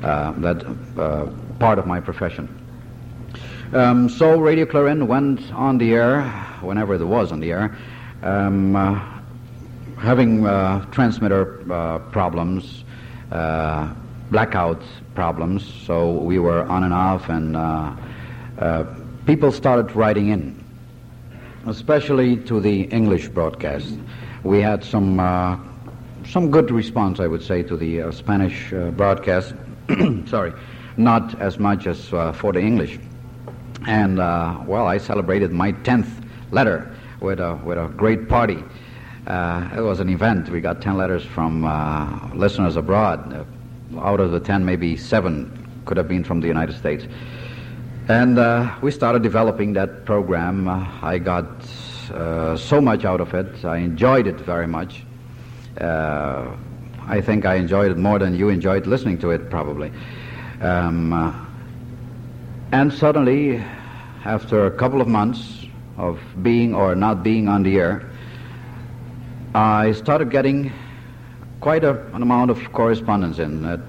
that 0.03 0.65
part 1.59 1.81
of 1.81 1.87
my 1.89 1.99
profession. 1.99 2.47
Um, 3.73 4.09
so 4.09 4.39
Radio 4.39 4.67
Clarin 4.67 5.09
went 5.09 5.53
on 5.53 5.77
the 5.79 5.93
air 5.93 6.23
whenever 6.61 6.95
it 6.95 7.05
was 7.05 7.33
on 7.33 7.41
the 7.41 7.51
air, 7.51 7.77
um, 8.23 8.75
having 9.99 10.45
transmitter 10.93 11.99
problems 12.13 12.85
uh, 13.33 13.95
blackout 14.33 14.83
problems, 15.15 15.63
so 15.87 16.13
we 16.13 16.39
were 16.39 16.65
on 16.65 16.83
and 16.83 16.95
off, 16.95 17.29
and 17.29 17.57
uh, 17.57 17.95
uh, 18.59 18.85
people 19.27 19.53
started 19.53 19.95
writing 19.95 20.31
in, 20.31 20.65
especially 21.67 22.37
to 22.39 22.59
the 22.59 22.85
English 22.85 23.29
broadcast. 23.29 23.95
We 24.43 24.61
had 24.61 24.83
some 24.83 25.21
some 26.27 26.51
good 26.51 26.71
response, 26.71 27.21
I 27.21 27.27
would 27.27 27.43
say, 27.43 27.63
to 27.65 27.77
the 27.77 28.03
uh, 28.03 28.13
Spanish 28.13 28.73
uh, 28.73 28.91
broadcast. 28.91 29.55
Sorry, 30.27 30.53
not 30.97 31.39
as 31.41 31.59
much 31.59 31.87
as 31.87 32.13
uh, 32.13 32.33
for 32.33 32.53
the 32.53 32.61
English. 32.61 32.99
And 33.87 34.19
well, 34.19 34.87
I 34.87 34.99
celebrated 34.99 35.53
my 35.53 35.73
tenth 35.73 36.09
letter 36.53 36.95
with 37.21 37.41
a, 37.41 37.57
with 37.65 37.79
a 37.79 37.89
great 37.89 38.29
party. 38.29 38.63
Uh, 39.27 39.69
it 39.77 39.81
was 39.81 40.01
an 40.01 40.09
event. 40.09 40.49
We 40.49 40.61
got 40.61 40.81
10 40.81 40.97
letters 40.97 41.25
from 41.25 41.65
uh, 41.65 42.31
listeners 42.35 42.77
abroad. 42.77 43.47
Uh, 43.95 44.01
out 44.01 44.21
of 44.21 44.31
the 44.31 44.41
10, 44.41 44.65
maybe 44.65 44.97
seven 44.97 45.51
could 45.85 45.97
have 45.97 46.09
been 46.09 46.25
from 46.25 46.41
the 46.41 46.47
United 46.47 46.77
States. 46.77 47.07
And 48.09 48.39
uh, 48.39 48.75
we 48.83 48.91
started 48.91 49.23
developing 49.23 49.73
that 49.75 50.05
program. 50.05 50.69
Uh, 50.69 50.87
I 51.03 51.19
got 51.19 51.47
uh, 52.13 52.57
so 52.57 52.81
much 52.81 53.05
out 53.05 53.21
of 53.21 53.33
it. 53.35 53.65
I 53.65 53.79
enjoyed 53.79 54.27
it 54.27 54.41
very 54.41 54.67
much. 54.67 55.05
I 55.79 57.21
think 57.21 57.45
I 57.45 57.57
enjoyed 57.57 57.91
it 57.91 57.99
more 57.99 58.19
than 58.19 58.37
you 58.37 58.49
enjoyed 58.49 58.87
listening 58.87 59.19
to 59.19 59.31
it, 59.31 59.51
probably. 59.51 59.91
Um, 60.61 61.13
and 62.71 62.93
suddenly, 62.93 63.57
after 64.25 64.67
a 64.67 64.71
couple 64.71 65.01
of 65.01 65.09
months 65.09 65.67
of 65.99 66.21
being 66.43 66.75
or 66.75 66.95
not 66.95 67.23
being 67.23 67.49
on 67.49 67.65
the 67.65 67.79
air, 67.79 68.09
I 69.55 69.93
started 69.93 70.31
getting 70.31 70.73
quite 71.63 71.85
a, 71.85 72.05
an 72.13 72.23
amount 72.23 72.51
of 72.51 72.73
correspondence 72.73 73.39
in. 73.39 73.65
It 73.65 73.81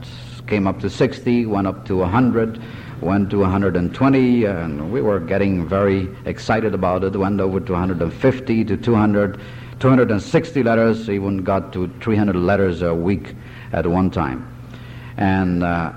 came 0.46 0.68
up 0.68 0.80
to 0.82 0.89
60, 0.92 1.48
went 1.48 1.65
up 1.65 1.86
to 1.88 1.98
100, 1.98 2.62
went 3.01 3.32
to 3.32 3.39
120, 3.39 4.46
and 4.46 4.94
we 4.94 5.01
were 5.01 5.20
getting 5.20 5.68
very 5.68 6.08
excited 6.25 6.75
about 6.75 7.03
it. 7.03 7.15
Went 7.15 7.42
over 7.42 7.60
to 7.60 7.72
150 7.72 8.65
to 8.65 8.77
200, 8.77 9.42
260 9.80 10.63
letters, 10.63 11.10
even 11.10 11.39
got 11.44 11.74
to 11.74 11.88
300 12.00 12.36
letters 12.36 12.84
a 12.84 12.94
week 12.94 13.34
at 13.72 13.88
one 13.88 14.12
time. 14.12 14.48
And 15.18 15.63
uh, 15.63 15.94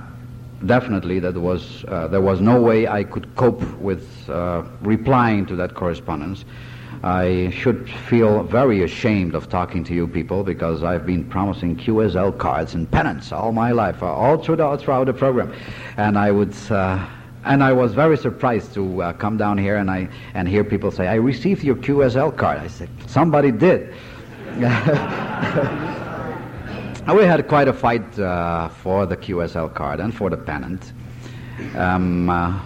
definitely 0.65 1.19
that 1.21 1.35
was, 1.35 1.85
uh, 1.89 2.09
there 2.09 2.23
was 2.23 2.41
no 2.41 2.59
way 2.59 2.89
I 2.89 3.05
could 3.05 3.37
cope 3.37 3.63
with 3.79 4.31
uh, 4.31 4.63
replying 4.81 5.45
to 5.45 5.57
that 5.57 5.75
correspondence. 5.75 6.47
I 7.03 7.51
should 7.51 7.89
feel 7.89 8.43
very 8.43 8.83
ashamed 8.83 9.35
of 9.35 9.49
talking 9.49 9.85
to 9.85 9.95
you 9.95 10.07
people 10.09 10.43
because 10.43 10.83
I've 10.83 11.07
been 11.07 11.25
promising 11.25 11.77
QSL 11.77 12.37
cards 12.39 12.75
and 12.75 12.91
pennants 12.91 13.33
all 13.33 13.53
my 13.53 13.73
life, 13.73 14.03
uh, 14.03 14.07
all 14.07 14.39
through 14.39 14.57
the, 14.57 14.77
throughout 14.79 15.05
the 15.05 15.15
program, 15.15 15.53
and 15.97 16.19
I 16.19 16.31
would. 16.31 16.55
Uh, 16.71 17.07
and 17.45 17.63
I 17.63 17.73
was 17.73 17.95
very 17.95 18.17
surprised 18.17 18.75
to 18.75 19.03
uh, 19.03 19.13
come 19.13 19.37
down 19.37 19.57
here 19.57 19.77
and 19.77 19.89
I 19.89 20.09
and 20.35 20.49
hear 20.49 20.65
people 20.65 20.91
say, 20.91 21.07
"I 21.07 21.15
received 21.15 21.63
your 21.63 21.77
QSL 21.77 22.37
card." 22.37 22.59
I 22.59 22.67
said, 22.67 22.89
"Somebody 23.07 23.53
did." 23.53 23.95
we 27.15 27.25
had 27.25 27.47
quite 27.47 27.69
a 27.69 27.73
fight 27.73 28.19
uh, 28.19 28.69
for 28.69 29.07
the 29.07 29.17
QSL 29.17 29.73
card 29.75 30.01
and 30.01 30.15
for 30.15 30.29
the 30.31 30.37
pennant. 30.37 30.93
Um, 31.77 32.29
uh, 32.29 32.59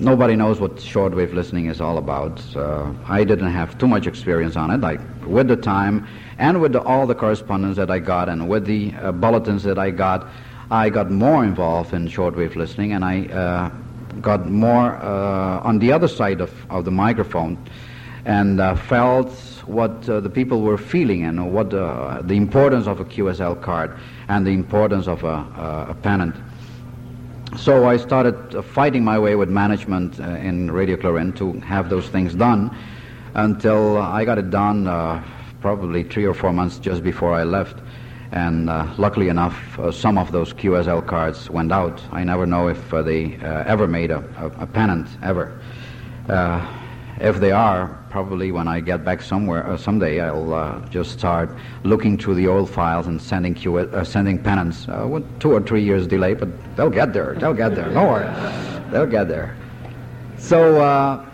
nobody 0.00 0.34
knows 0.34 0.58
what 0.60 0.76
shortwave 0.76 1.34
listening 1.34 1.66
is 1.66 1.80
all 1.80 1.98
about. 1.98 2.42
Uh, 2.56 2.92
I 3.06 3.22
didn't 3.22 3.52
have 3.52 3.78
too 3.78 3.86
much 3.86 4.06
experience 4.06 4.56
on 4.56 4.70
it. 4.70 4.80
Like 4.80 5.00
with 5.26 5.48
the 5.48 5.56
time 5.56 6.06
and 6.38 6.60
with 6.60 6.72
the, 6.72 6.82
all 6.82 7.06
the 7.06 7.14
correspondence 7.14 7.76
that 7.76 7.90
I 7.90 7.98
got 7.98 8.28
and 8.28 8.48
with 8.48 8.64
the 8.64 8.94
uh, 8.94 9.12
bulletins 9.12 9.62
that 9.64 9.78
I 9.78 9.90
got, 9.90 10.26
I 10.70 10.88
got 10.88 11.10
more 11.10 11.44
involved 11.44 11.92
in 11.92 12.08
shortwave 12.08 12.56
listening 12.56 12.92
and 12.92 13.04
I 13.04 13.26
uh, 13.26 13.68
got 14.20 14.48
more 14.48 14.96
uh, 14.96 15.60
on 15.60 15.78
the 15.78 15.92
other 15.92 16.08
side 16.08 16.40
of, 16.40 16.52
of 16.70 16.84
the 16.84 16.90
microphone 16.90 17.58
and 18.24 18.60
uh, 18.60 18.74
felt 18.76 19.32
what 19.66 20.08
uh, 20.08 20.20
the 20.20 20.30
people 20.30 20.62
were 20.62 20.78
feeling 20.78 21.24
and 21.24 21.52
what 21.52 21.70
the 21.70 22.34
importance 22.34 22.86
of 22.86 23.00
a 23.00 23.04
QSL 23.04 23.60
card 23.60 23.96
and 24.28 24.46
the 24.46 24.50
importance 24.50 25.06
of 25.06 25.24
a, 25.24 25.86
a 25.88 25.96
pennant. 26.02 26.34
So 27.56 27.88
I 27.88 27.96
started 27.96 28.54
uh, 28.54 28.62
fighting 28.62 29.04
my 29.04 29.18
way 29.18 29.34
with 29.34 29.48
management 29.48 30.20
uh, 30.20 30.22
in 30.22 30.70
Radio 30.70 30.96
Clarin 30.96 31.32
to 31.36 31.52
have 31.60 31.90
those 31.90 32.08
things 32.08 32.34
done 32.34 32.74
until 33.34 33.98
I 33.98 34.24
got 34.24 34.38
it 34.38 34.50
done 34.50 34.86
uh, 34.86 35.22
probably 35.60 36.04
three 36.04 36.24
or 36.24 36.32
four 36.32 36.52
months 36.52 36.78
just 36.78 37.02
before 37.02 37.34
I 37.34 37.42
left. 37.42 37.82
And 38.32 38.70
uh, 38.70 38.86
luckily 38.98 39.28
enough, 39.28 39.78
uh, 39.78 39.90
some 39.90 40.16
of 40.16 40.30
those 40.30 40.54
QSL 40.54 41.06
cards 41.06 41.50
went 41.50 41.72
out. 41.72 42.00
I 42.12 42.22
never 42.22 42.46
know 42.46 42.68
if 42.68 42.94
uh, 42.94 43.02
they 43.02 43.34
ever 43.42 43.88
made 43.88 44.12
a, 44.12 44.18
a, 44.38 44.62
a 44.62 44.66
pennant, 44.66 45.08
ever. 45.22 45.58
If 47.20 47.38
they 47.38 47.52
are, 47.52 47.98
probably 48.08 48.50
when 48.50 48.66
I 48.66 48.80
get 48.80 49.04
back 49.04 49.20
somewhere 49.20 49.66
uh, 49.66 49.76
someday, 49.76 50.20
I'll 50.20 50.54
uh, 50.54 50.80
just 50.88 51.10
start 51.12 51.54
looking 51.84 52.16
through 52.16 52.36
the 52.36 52.46
old 52.46 52.70
files 52.70 53.08
and 53.08 53.20
sending 53.20 53.52
Q- 53.52 53.76
uh, 53.76 54.04
sending 54.04 54.42
pennants 54.42 54.88
uh, 54.88 55.06
with 55.06 55.24
two 55.38 55.52
or 55.52 55.60
three 55.60 55.82
years 55.82 56.06
delay, 56.06 56.32
but 56.32 56.48
they'll 56.76 56.88
get 56.88 57.12
there. 57.12 57.34
They'll 57.34 57.52
get 57.52 57.74
there. 57.74 57.90
No 57.90 58.04
worry, 58.04 58.26
they'll 58.90 59.04
get 59.04 59.28
there. 59.28 59.54
So 60.38 60.80
uh, 60.80 61.26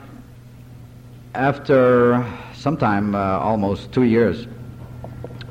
after 1.37 2.27
some 2.53 2.77
time, 2.77 3.14
uh, 3.14 3.38
almost 3.38 3.92
two 3.92 4.03
years. 4.03 4.49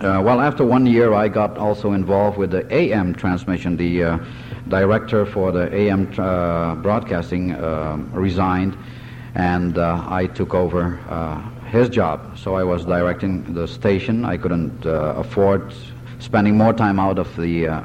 well, 0.02 0.42
after 0.42 0.66
one 0.66 0.86
year, 0.86 1.14
I 1.14 1.30
got 1.30 1.58
also 1.58 1.94
involved 1.94 2.38
with 2.38 2.52
the 2.52 2.68
AM 2.74 3.16
transmission. 3.16 3.78
The 3.78 4.20
director 4.68 5.26
for 5.26 5.54
the 5.54 5.74
AM 5.74 6.08
broadcasting 6.82 7.54
resigned 8.12 8.76
and 9.36 9.78
uh, 9.78 10.04
I 10.08 10.28
took 10.28 10.54
over 10.54 10.98
uh, 11.10 11.42
his 11.68 11.90
job. 11.90 12.38
So 12.38 12.56
I 12.56 12.64
was 12.64 12.86
directing 12.86 13.54
the 13.54 13.68
station. 13.68 14.24
I 14.26 14.38
couldn't 14.38 14.86
uh, 14.86 15.14
afford 15.18 15.74
spending 16.20 16.58
more 16.58 16.74
time 16.74 17.00
out 17.00 17.20
of 17.20 17.36
the 17.36 17.68
uh, 17.68 17.84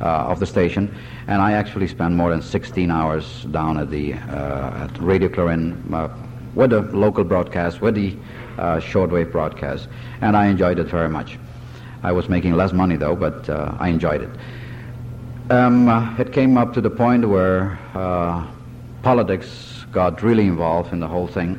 of 0.00 0.38
the 0.38 0.46
station, 0.46 0.94
and 1.26 1.40
I 1.42 1.52
actually 1.52 1.88
spent 1.88 2.14
more 2.14 2.30
than 2.30 2.42
16 2.42 2.90
hours 2.90 3.44
down 3.50 3.78
at 3.78 3.90
the 3.90 4.12
at 4.12 4.96
Radio 5.00 5.28
Clarin 5.28 5.82
with 6.54 6.70
the 6.70 6.82
local 6.82 7.24
broadcast, 7.24 7.80
with 7.80 7.94
the 7.94 8.16
shortwave 8.80 9.32
broadcast, 9.32 9.88
and 10.20 10.36
I 10.36 10.46
enjoyed 10.46 10.78
it 10.78 10.86
very 10.86 11.08
much. 11.08 11.38
I 12.04 12.12
was 12.12 12.28
making 12.28 12.52
less 12.54 12.72
money 12.72 12.96
though, 12.96 13.16
but 13.16 13.50
I 13.50 13.88
enjoyed 13.88 14.22
it. 14.22 14.30
Um, 15.50 15.88
it 16.18 16.32
came 16.32 16.56
up 16.56 16.74
to 16.74 16.80
the 16.80 16.90
point 16.90 17.28
where 17.28 17.76
politics 19.02 19.77
got 19.92 20.22
really 20.22 20.46
involved 20.46 20.92
in 20.92 21.00
the 21.00 21.08
whole 21.08 21.26
thing. 21.26 21.58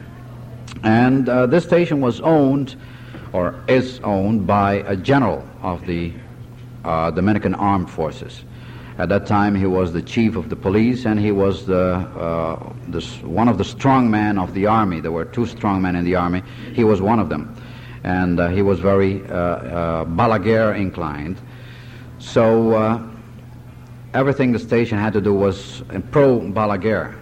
And 0.84 1.28
uh, 1.28 1.46
this 1.46 1.64
station 1.64 2.02
was 2.02 2.22
owned, 2.22 2.76
or 3.34 3.56
is 3.68 4.00
owned, 4.04 4.48
by 4.48 4.76
a 4.88 4.96
general 4.96 5.46
of 5.62 5.86
the 5.86 6.14
uh, 6.86 7.12
Dominican 7.12 7.56
Armed 7.56 7.90
Forces. 7.90 8.44
At 8.98 9.10
that 9.10 9.26
time, 9.26 9.56
he 9.56 9.66
was 9.66 9.94
the 9.94 10.02
chief 10.02 10.36
of 10.36 10.50
the 10.50 10.56
police, 10.56 11.06
and 11.06 11.20
he 11.20 11.32
was 11.32 11.66
the, 11.66 11.96
uh, 12.18 12.56
one 13.24 13.48
of 13.48 13.58
the 13.58 13.64
strong 13.64 14.12
men 14.12 14.38
of 14.38 14.54
the 14.54 14.68
army. 14.68 15.00
There 15.00 15.12
were 15.12 15.26
two 15.26 15.46
strong 15.46 15.82
men 15.82 15.96
in 15.96 16.04
the 16.04 16.16
army. 16.16 16.44
He 16.74 16.84
was 16.84 17.02
one 17.02 17.20
of 17.20 17.30
them, 17.30 17.56
and 18.04 18.40
uh, 18.40 18.50
he 18.50 18.62
was 18.62 18.80
very 18.80 19.24
uh, 19.24 19.34
uh, 19.34 20.06
Balaguer 20.06 20.78
inclined. 20.78 21.38
So 22.20 23.10
everything 24.14 24.52
the 24.52 24.60
station 24.60 24.98
had 24.98 25.14
to 25.14 25.22
do 25.22 25.34
was 25.34 25.82
pro 26.12 26.40
Balaguer 26.40 27.16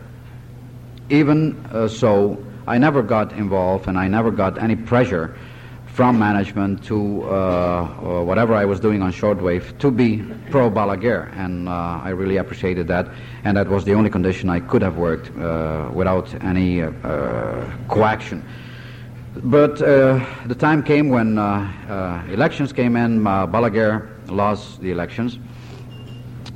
even 1.10 1.56
uh, 1.72 1.88
so, 1.88 2.44
I 2.68 2.78
never 2.78 3.02
got 3.02 3.32
involved 3.34 3.88
and 3.88 3.98
I 3.98 4.08
never 4.08 4.30
got 4.30 4.62
any 4.62 4.76
pressure 4.76 5.38
from 5.86 6.20
management 6.20 6.84
to 6.84 7.24
uh, 7.24 7.28
uh, 7.28 8.24
whatever 8.24 8.54
I 8.54 8.66
was 8.66 8.80
doing 8.80 9.02
on 9.02 9.12
shortwave 9.12 9.78
to 9.80 9.90
be 9.90 10.24
pro 10.52 10.70
Balaguer, 10.70 11.36
and 11.36 11.68
uh, 11.68 12.02
I 12.04 12.10
really 12.10 12.38
appreciated 12.38 12.88
that. 12.90 13.08
And 13.46 13.58
that 13.58 13.68
was 13.68 13.84
the 13.84 13.94
only 13.94 14.10
condition 14.10 14.50
I 14.50 14.60
could 14.60 14.84
have 14.84 14.98
worked 14.98 15.36
uh, 15.40 15.90
without 15.94 16.32
any 16.44 16.82
coaction. 17.88 18.46
But 19.44 19.78
the 19.78 20.56
time 20.60 20.84
came 20.84 21.10
when 21.10 21.40
elections 22.30 22.74
came 22.74 22.96
in. 22.96 23.24
Balaguer 23.24 24.08
lost 24.30 24.82
the 24.82 24.92
elections 24.92 25.40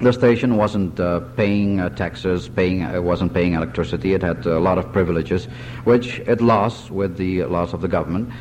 the 0.01 0.11
station 0.11 0.57
wasn't 0.57 0.99
uh, 0.99 1.19
paying 1.37 1.79
uh, 1.79 1.89
taxes, 1.89 2.49
paying, 2.49 2.83
uh, 2.83 3.01
wasn't 3.01 3.33
paying 3.33 3.53
electricity. 3.53 4.13
It 4.13 4.23
had 4.23 4.45
a 4.45 4.59
lot 4.59 4.77
of 4.77 4.91
privileges, 4.91 5.45
which 5.83 6.19
it 6.19 6.41
lost 6.41 6.89
with 6.89 7.17
the 7.17 7.43
loss 7.43 7.73
of 7.73 7.81
the 7.81 7.87
government. 7.87 8.31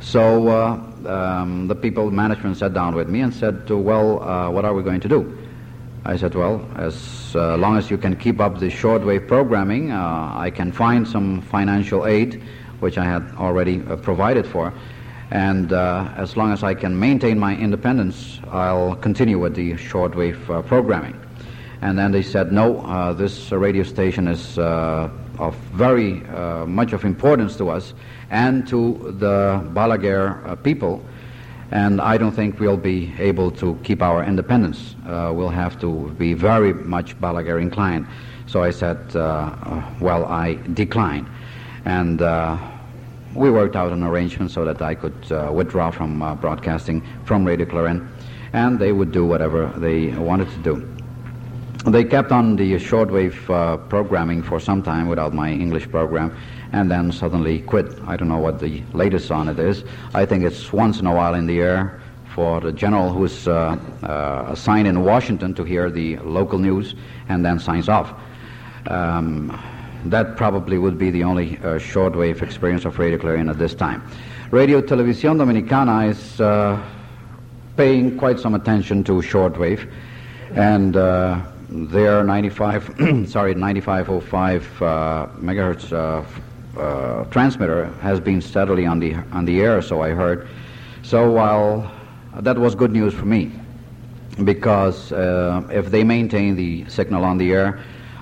So 0.00 0.48
uh, 0.48 0.80
um, 1.06 1.68
the 1.68 1.74
people, 1.74 2.10
management, 2.10 2.56
sat 2.56 2.72
down 2.72 2.94
with 2.94 3.08
me 3.08 3.20
and 3.20 3.34
said, 3.34 3.68
"Well, 3.68 4.22
uh, 4.22 4.50
what 4.50 4.64
are 4.64 4.72
we 4.72 4.82
going 4.82 5.00
to 5.00 5.08
do?" 5.08 5.36
I 6.06 6.16
said, 6.16 6.34
"Well, 6.34 6.66
as 6.76 7.36
uh, 7.36 7.58
long 7.58 7.76
as 7.76 7.90
you 7.90 7.98
can 7.98 8.16
keep 8.16 8.40
up 8.40 8.58
the 8.58 8.70
shortwave 8.70 9.28
programming, 9.28 9.92
I 9.92 10.48
can 10.48 10.72
find 10.72 11.06
some 11.06 11.42
financial 11.42 12.06
aid, 12.06 12.42
which 12.80 12.96
I 12.96 13.04
had 13.04 13.30
already 13.36 13.80
provided 13.80 14.46
for." 14.46 14.72
And 15.30 15.72
uh, 15.72 16.12
as 16.16 16.36
long 16.36 16.52
as 16.52 16.64
I 16.64 16.74
can 16.74 16.98
maintain 16.98 17.38
my 17.38 17.56
independence, 17.56 18.40
I'll 18.50 18.96
continue 18.96 19.38
with 19.38 19.54
the 19.54 19.74
shortwave 19.74 20.50
uh, 20.50 20.62
programming. 20.62 21.18
And 21.82 21.98
then 21.98 22.10
they 22.10 22.22
said, 22.22 22.52
no, 22.52 22.80
uh, 22.80 23.12
this 23.12 23.52
radio 23.52 23.84
station 23.84 24.26
is 24.26 24.58
uh, 24.58 25.08
of 25.38 25.54
very 25.72 26.26
uh, 26.26 26.66
much 26.66 26.92
of 26.92 27.04
importance 27.04 27.56
to 27.56 27.70
us 27.70 27.94
and 28.30 28.66
to 28.68 29.14
the 29.18 29.64
Balaguer 29.72 30.46
uh, 30.46 30.56
people. 30.56 31.02
And 31.70 32.00
I 32.00 32.18
don't 32.18 32.32
think 32.32 32.58
we'll 32.58 32.76
be 32.76 33.14
able 33.18 33.52
to 33.52 33.78
keep 33.84 34.02
our 34.02 34.24
independence. 34.24 34.96
we'll 35.06 35.48
have 35.48 35.80
to 35.80 36.10
be 36.18 36.34
very 36.34 36.74
much 36.74 37.18
Balaguer 37.20 37.62
inclined. 37.62 38.08
So 38.46 38.64
I 38.64 38.70
said, 38.70 39.14
well, 39.14 40.24
I 40.24 40.58
decline. 40.74 41.30
And 41.84 42.20
we 43.34 43.50
worked 43.50 43.76
out 43.76 43.92
an 43.92 44.02
arrangement 44.02 44.50
so 44.50 44.64
that 44.64 44.82
I 44.82 44.94
could 44.94 45.30
uh, 45.30 45.50
withdraw 45.52 45.90
from 45.90 46.22
uh, 46.22 46.34
broadcasting 46.34 47.02
from 47.24 47.44
Radio 47.44 47.66
Clarin, 47.66 48.08
and 48.52 48.78
they 48.78 48.92
would 48.92 49.12
do 49.12 49.24
whatever 49.24 49.72
they 49.76 50.08
wanted 50.08 50.50
to 50.50 50.58
do. 50.58 50.88
They 51.86 52.04
kept 52.04 52.30
on 52.30 52.56
the 52.56 52.74
shortwave 52.74 53.48
uh, 53.48 53.78
programming 53.88 54.42
for 54.42 54.60
some 54.60 54.82
time 54.82 55.08
without 55.08 55.32
my 55.32 55.50
English 55.50 55.88
program, 55.90 56.36
and 56.72 56.90
then 56.90 57.10
suddenly 57.10 57.60
quit. 57.60 57.98
I 58.06 58.16
don't 58.16 58.28
know 58.28 58.38
what 58.38 58.58
the 58.58 58.82
latest 58.92 59.30
on 59.30 59.48
it 59.48 59.58
is. 59.58 59.84
I 60.12 60.26
think 60.26 60.44
it's 60.44 60.72
once 60.72 61.00
in 61.00 61.06
a 61.06 61.14
while 61.14 61.34
in 61.34 61.46
the 61.46 61.60
air 61.60 62.00
for 62.34 62.60
the 62.60 62.72
general 62.72 63.12
who's 63.12 63.48
uh, 63.48 63.78
uh, 64.02 64.52
assigned 64.52 64.88
in 64.88 65.04
Washington 65.04 65.54
to 65.54 65.64
hear 65.64 65.90
the 65.90 66.16
local 66.18 66.58
news 66.58 66.94
and 67.28 67.44
then 67.44 67.58
signs 67.58 67.88
off. 67.88 68.12
Um, 68.86 69.50
that 70.06 70.36
probably 70.36 70.78
would 70.78 70.98
be 70.98 71.10
the 71.10 71.22
only 71.22 71.58
uh, 71.58 71.78
shortwave 71.78 72.42
experience 72.42 72.84
of 72.84 72.98
Radio 72.98 73.18
Clarin 73.18 73.50
at 73.50 73.58
this 73.58 73.74
time. 73.74 74.02
Radio 74.50 74.80
Televisión 74.80 75.36
Dominicana 75.36 76.08
is 76.08 76.40
uh, 76.40 76.80
paying 77.76 78.16
quite 78.16 78.40
some 78.40 78.54
attention 78.54 79.04
to 79.04 79.12
shortwave, 79.20 79.90
and 80.54 80.96
uh, 80.96 81.40
their 81.68 82.24
95, 82.24 83.26
sorry, 83.28 83.54
9505 83.54 84.82
uh, 84.82 85.26
megahertz 85.38 85.92
uh, 85.92 86.80
uh, 86.80 87.24
transmitter 87.24 87.86
has 88.00 88.18
been 88.20 88.40
steadily 88.40 88.86
on 88.86 88.98
the 88.98 89.14
on 89.32 89.44
the 89.44 89.60
air, 89.60 89.82
so 89.82 90.02
I 90.02 90.10
heard. 90.10 90.48
So 91.02 91.30
while 91.30 91.92
that 92.36 92.58
was 92.58 92.74
good 92.74 92.92
news 92.92 93.12
for 93.12 93.26
me, 93.26 93.52
because 94.44 95.12
if 95.12 95.90
they 95.90 96.04
maintain 96.04 96.56
the 96.56 96.88
signal 96.88 97.24
on 97.24 97.38
the 97.38 97.52
air 97.52 97.80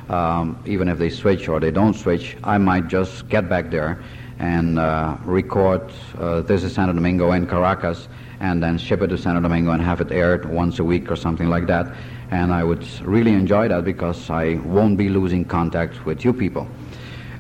um, 0.09 0.63
even 0.67 0.89
if 0.89 0.99
they 0.99 1.11
switch 1.11 1.49
or 1.49 1.61
they 1.61 1.71
don't 1.71 1.95
switch, 1.95 2.37
I 2.45 2.59
might 2.59 2.89
just 2.89 3.29
get 3.29 3.49
back 3.49 3.71
there 3.71 4.03
and 4.39 4.79
uh, 4.79 5.17
record 5.25 5.91
uh, 6.19 6.43
This 6.43 6.63
is 6.63 6.73
Santo 6.73 6.93
Domingo 6.93 7.33
in 7.33 7.47
Caracas 7.47 8.09
and 8.41 8.63
then 8.63 8.79
ship 8.79 9.03
it 9.03 9.09
to 9.09 9.19
Santo 9.19 9.41
Domingo 9.41 9.73
and 9.73 9.83
have 9.83 10.01
it 10.01 10.13
aired 10.13 10.45
once 10.45 10.79
a 10.79 10.85
week 10.85 11.11
or 11.11 11.17
something 11.17 11.49
like 11.49 11.67
that. 11.67 11.93
And 12.31 12.53
I 12.53 12.63
would 12.63 12.87
really 13.01 13.33
enjoy 13.33 13.69
that 13.69 13.85
because 13.85 14.31
I 14.31 14.55
won't 14.65 14.97
be 14.97 15.09
losing 15.09 15.45
contact 15.45 16.05
with 16.07 16.25
you 16.25 16.33
people. 16.33 16.69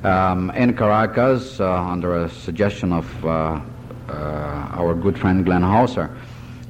Um, 0.02 0.50
in 0.50 0.76
Caracas, 0.76 1.60
uh, 1.60 1.82
under 1.82 2.24
a 2.24 2.30
suggestion 2.30 2.92
of 2.92 3.24
uh, 3.24 3.60
uh, 4.08 4.12
our 4.12 4.94
good 4.94 5.18
friend 5.18 5.44
Glenn 5.44 5.62
Hauser, 5.62 6.16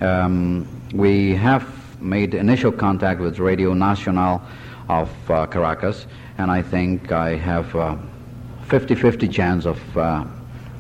um, 0.00 0.66
we 0.92 1.34
have 1.34 1.66
made 2.00 2.34
initial 2.34 2.72
contact 2.72 3.20
with 3.20 3.38
Radio 3.38 3.74
Nacional 3.74 4.42
of 4.88 5.10
uh, 5.30 5.46
Caracas, 5.46 6.06
and 6.38 6.50
I 6.50 6.62
think 6.62 7.12
I 7.12 7.36
have 7.36 7.74
a 7.74 7.98
50-50 8.68 9.32
chance 9.32 9.66
of 9.66 9.98
uh, 9.98 10.24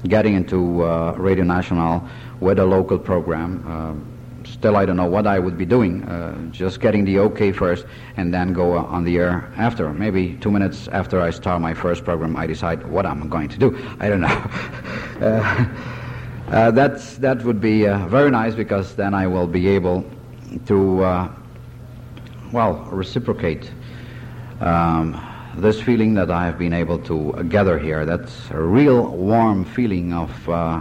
getting 0.06 0.34
into 0.34 0.84
uh, 0.84 1.12
Radio 1.16 1.44
Nacional 1.44 2.06
with 2.40 2.58
a 2.58 2.64
local 2.64 2.98
program. 2.98 3.64
Uh, 3.66 4.48
still, 4.48 4.76
I 4.76 4.86
don't 4.86 4.96
know 4.96 5.06
what 5.06 5.26
I 5.26 5.38
would 5.38 5.58
be 5.58 5.66
doing. 5.66 6.04
Uh, 6.04 6.50
just 6.50 6.80
getting 6.80 7.04
the 7.04 7.18
okay 7.18 7.52
first, 7.52 7.84
and 8.16 8.32
then 8.32 8.52
go 8.52 8.76
on 8.76 9.04
the 9.04 9.18
air 9.18 9.52
after. 9.56 9.92
Maybe 9.92 10.36
two 10.40 10.50
minutes 10.50 10.88
after 10.88 11.20
I 11.20 11.30
start 11.30 11.60
my 11.60 11.74
first 11.74 12.04
program, 12.04 12.36
I 12.36 12.46
decide 12.46 12.86
what 12.86 13.04
I'm 13.04 13.28
going 13.28 13.48
to 13.48 13.58
do. 13.58 13.96
I 14.00 14.08
don't 14.08 14.20
know. 14.20 15.64
Uh, 16.48 16.70
that's, 16.70 17.18
that 17.18 17.44
would 17.44 17.60
be 17.60 17.82
very 17.82 18.30
nice 18.30 18.54
because 18.54 18.94
then 18.94 19.12
I 19.12 19.26
will 19.26 19.46
be 19.46 19.68
able 19.68 20.02
to, 20.64 21.28
well, 22.52 22.88
reciprocate 22.90 23.70
um, 24.60 25.20
this 25.56 25.80
feeling 25.80 26.14
that 26.14 26.30
I 26.30 26.44
have 26.46 26.58
been 26.58 26.72
able 26.72 26.98
to 27.00 27.44
gather 27.48 27.78
here, 27.78 28.04
that's 28.04 28.50
a 28.50 28.60
real 28.60 29.08
warm 29.08 29.64
feeling 29.64 30.12
of 30.12 30.48
uh, 30.48 30.80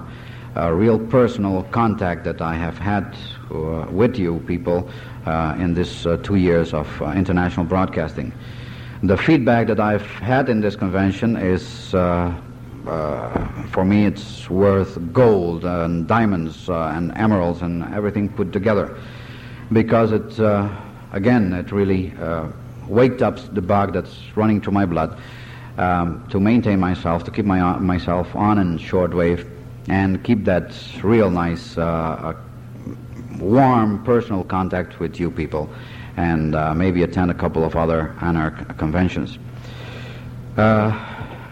a 0.56 0.74
real 0.74 0.98
personal 1.00 1.64
contact 1.72 2.24
that 2.24 2.42
I 2.42 2.56
have 2.56 2.78
had 2.78 3.16
uh, 3.52 3.86
with 3.92 4.18
you 4.18 4.40
people 4.48 4.90
uh, 5.26 5.56
in 5.60 5.74
this 5.74 6.06
uh, 6.06 6.18
two 6.18 6.36
years 6.36 6.74
of 6.74 7.02
uh, 7.02 7.12
international 7.12 7.66
broadcasting. 7.66 8.34
The 9.04 9.18
feedback 9.18 9.68
that 9.68 9.80
I've 9.80 10.06
had 10.06 10.50
in 10.50 10.62
this 10.62 10.76
convention 10.76 11.36
is, 11.36 11.94
uh, 11.94 12.34
for 13.70 13.86
me, 13.86 14.06
it's 14.06 14.50
worth 14.50 14.98
gold 15.14 15.66
and 15.66 16.08
diamonds 16.08 16.68
and 16.70 17.16
emeralds 17.16 17.62
and 17.62 17.84
everything 17.94 18.30
put 18.30 18.52
together 18.52 18.98
because 19.72 20.12
it, 20.12 20.40
again, 21.12 21.54
it 21.54 21.72
really 21.72 22.14
waked 22.88 23.22
up 23.22 23.38
the 23.54 23.62
bug 23.62 23.94
that's 23.94 24.18
running 24.36 24.62
through 24.62 24.74
my 24.74 24.86
blood 24.86 25.18
um, 25.78 26.26
to 26.30 26.40
maintain 26.40 26.80
myself, 26.80 27.24
to 27.26 27.32
keep 27.32 27.46
my, 27.46 27.62
uh, 27.62 27.80
myself 27.80 28.36
on 28.36 28.58
in 28.58 28.78
shortwave, 28.78 29.48
and 29.88 30.24
keep 30.24 30.44
that 30.46 30.74
real 31.04 31.30
nice, 31.30 31.78
uh, 31.78 31.82
uh, 31.82 32.34
warm 33.40 34.04
personal 34.04 34.44
contact 34.44 35.00
with 35.00 35.20
you 35.20 35.30
people, 35.30 35.70
and 36.18 36.56
uh, 36.56 36.74
maybe 36.74 37.04
attend 37.04 37.32
a 37.32 37.34
couple 37.34 37.64
of 37.64 37.76
other 37.76 38.16
ANARC 38.20 38.78
conventions. 38.78 39.38
Uh, 40.58 40.92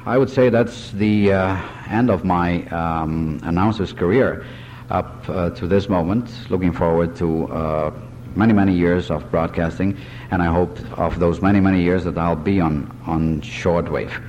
I 0.08 0.17
would 0.17 0.30
say 0.30 0.50
that's 0.50 0.91
the 0.91 1.34
uh, 1.34 1.62
end 1.89 2.10
of 2.10 2.26
my 2.26 2.65
um, 2.67 3.39
announcer's 3.43 3.93
career 3.93 4.45
up 4.89 5.26
to 5.26 5.67
this 5.67 5.89
moment. 5.89 6.30
Looking 6.50 6.71
forward 6.71 7.15
to 7.17 7.93
many, 8.36 8.54
many 8.54 8.74
years 8.74 9.10
of 9.10 9.30
broadcasting, 9.32 9.98
and 10.32 10.41
I 10.41 10.48
hope 10.48 10.78
of 10.98 11.19
those 11.19 11.41
many, 11.41 11.60
many 11.60 11.82
years 11.82 12.04
that 12.04 12.17
I'll 12.17 12.36
be 12.36 12.60
on, 12.60 12.95
on 13.06 13.41
shortwave. 13.41 14.21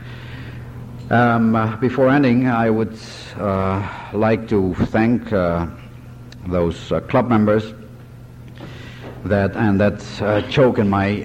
Um, 1.08 1.54
uh, 1.54 1.76
before 1.76 2.08
ending, 2.08 2.48
I 2.48 2.68
would 2.68 2.98
uh, 3.38 3.88
like 4.12 4.48
to 4.48 4.74
thank 4.86 5.32
uh, 5.32 5.68
those 6.48 6.90
uh, 6.90 7.00
club 7.00 7.28
members 7.28 7.74
that 9.24 9.54
and 9.54 9.80
that 9.80 10.02
uh, 10.20 10.42
choke 10.50 10.78
in 10.78 10.90
my 10.90 11.22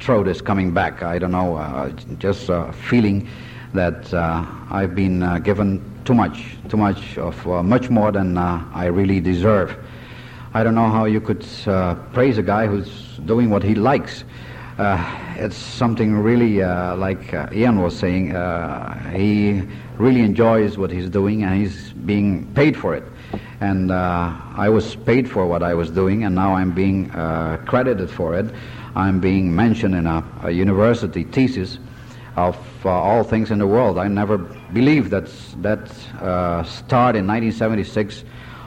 throat 0.00 0.28
is 0.28 0.40
coming 0.40 0.72
back. 0.72 1.02
I 1.02 1.18
don't 1.18 1.32
know, 1.32 1.94
just 2.18 2.48
a 2.48 2.72
feeling 2.72 3.28
that 3.74 4.14
I've 4.14 4.94
been 4.94 5.42
given 5.42 5.82
too 6.06 6.14
much, 6.14 6.56
too 6.70 6.78
much 6.78 7.18
of 7.18 7.44
much 7.66 7.90
more 7.90 8.12
than 8.12 8.38
I 8.38 8.86
really 8.86 9.20
deserve. 9.20 9.76
I 10.56 10.62
don't 10.62 10.76
know 10.76 10.88
how 10.88 11.06
you 11.06 11.20
could 11.20 11.44
uh, 11.66 11.96
praise 12.12 12.38
a 12.38 12.42
guy 12.42 12.68
who's 12.68 13.18
doing 13.26 13.50
what 13.50 13.64
he 13.64 13.74
likes. 13.74 14.22
Uh, 14.78 15.34
it's 15.36 15.56
something 15.56 16.16
really 16.16 16.62
uh, 16.62 16.94
like 16.94 17.34
uh, 17.34 17.48
Ian 17.52 17.82
was 17.82 17.98
saying. 17.98 18.36
Uh, 18.36 19.10
he 19.10 19.62
really 19.98 20.20
enjoys 20.20 20.78
what 20.78 20.92
he's 20.92 21.10
doing 21.10 21.42
and 21.42 21.60
he's 21.60 21.92
being 21.92 22.46
paid 22.54 22.76
for 22.76 22.94
it. 22.94 23.02
And 23.60 23.90
uh, 23.90 24.32
I 24.54 24.68
was 24.68 24.94
paid 24.94 25.28
for 25.28 25.44
what 25.44 25.64
I 25.64 25.74
was 25.74 25.90
doing, 25.90 26.22
and 26.22 26.36
now 26.36 26.54
I'm 26.54 26.70
being 26.70 27.08
credited 27.66 28.08
for 28.08 28.36
it. 28.38 28.46
I'm 28.94 29.18
being 29.18 29.56
mentioned 29.56 29.96
in 29.96 30.06
a, 30.06 30.22
a 30.44 30.50
university 30.52 31.24
thesis 31.24 31.80
of 32.36 32.56
all 32.86 33.24
things 33.24 33.50
in 33.50 33.58
the 33.58 33.66
world. 33.66 33.98
I 33.98 34.06
never 34.06 34.38
believed 34.38 35.10
that 35.10 35.26
that 35.62 35.88
start 36.68 37.16
in 37.16 37.26
1976 37.26 38.22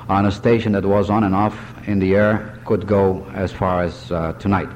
on 0.10 0.26
a 0.26 0.32
station 0.32 0.72
that 0.72 0.86
was 0.86 1.10
on 1.10 1.24
and 1.24 1.36
off 1.36 1.58
in 1.88 2.00
the 2.00 2.16
air 2.16 2.60
could 2.66 2.88
go 2.88 3.26
as 3.34 3.52
far 3.52 3.84
as 3.84 4.12
uh, 4.12 4.34
tonight. 4.34 4.70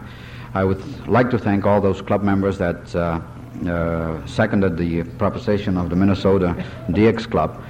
I 0.53 0.63
would 0.65 1.07
like 1.07 1.29
to 1.29 1.37
thank 1.37 1.65
all 1.65 1.79
those 1.79 2.01
club 2.01 2.23
members 2.23 2.57
that 2.57 2.93
uh, 2.93 3.21
uh, 3.67 4.25
seconded 4.25 4.75
the 4.77 5.03
proposition 5.17 5.77
of 5.77 5.89
the 5.89 5.95
Minnesota 5.95 6.55
DX 6.89 7.29
Club 7.29 7.63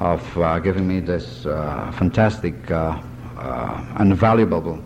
of 0.00 0.38
uh, 0.38 0.58
giving 0.58 0.86
me 0.86 1.00
this 1.00 1.46
uh, 1.46 1.90
fantastic, 1.96 2.54
invaluable, 3.98 4.82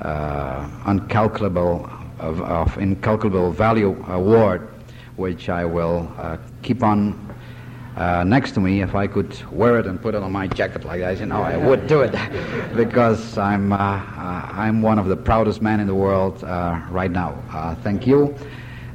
uncalculable, 0.00 1.90
of, 2.20 2.40
of, 2.42 2.78
incalculable 2.78 3.50
value 3.50 4.04
award, 4.08 4.68
which 5.16 5.48
I 5.48 5.64
will 5.64 6.08
keep 6.62 6.82
on 6.82 7.23
uh, 7.96 8.24
next 8.24 8.52
to 8.52 8.60
me, 8.60 8.82
if 8.82 8.94
I 8.94 9.06
could 9.06 9.40
wear 9.52 9.78
it 9.78 9.86
and 9.86 10.00
put 10.00 10.14
it 10.14 10.22
on 10.22 10.32
my 10.32 10.48
jacket 10.48 10.84
like 10.84 11.00
that, 11.00 11.10
I 11.10 11.14
said, 11.14 11.28
no, 11.28 11.42
I 11.42 11.56
would 11.56 11.86
do 11.86 12.00
it 12.00 12.10
because 12.76 13.38
I'm, 13.38 13.72
uh, 13.72 13.76
uh, 13.76 14.48
I'm 14.52 14.82
one 14.82 14.98
of 14.98 15.06
the 15.06 15.16
proudest 15.16 15.62
men 15.62 15.78
in 15.78 15.86
the 15.86 15.94
world 15.94 16.42
uh, 16.42 16.80
right 16.90 17.10
now. 17.10 17.40
Uh, 17.52 17.74
thank 17.76 18.06
you. 18.06 18.34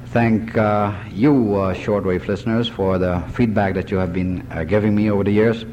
Thank 0.07 0.57
uh, 0.57 0.93
you, 1.12 1.33
shortwave 1.33 2.27
listeners, 2.27 2.67
for 2.67 2.97
the 2.97 3.21
feedback 3.33 3.75
that 3.75 3.91
you 3.91 3.97
have 3.97 4.12
been 4.12 4.45
giving 4.67 4.95
me 4.95 5.12
over 5.12 5.23
the 5.23 5.31
years 5.31 5.65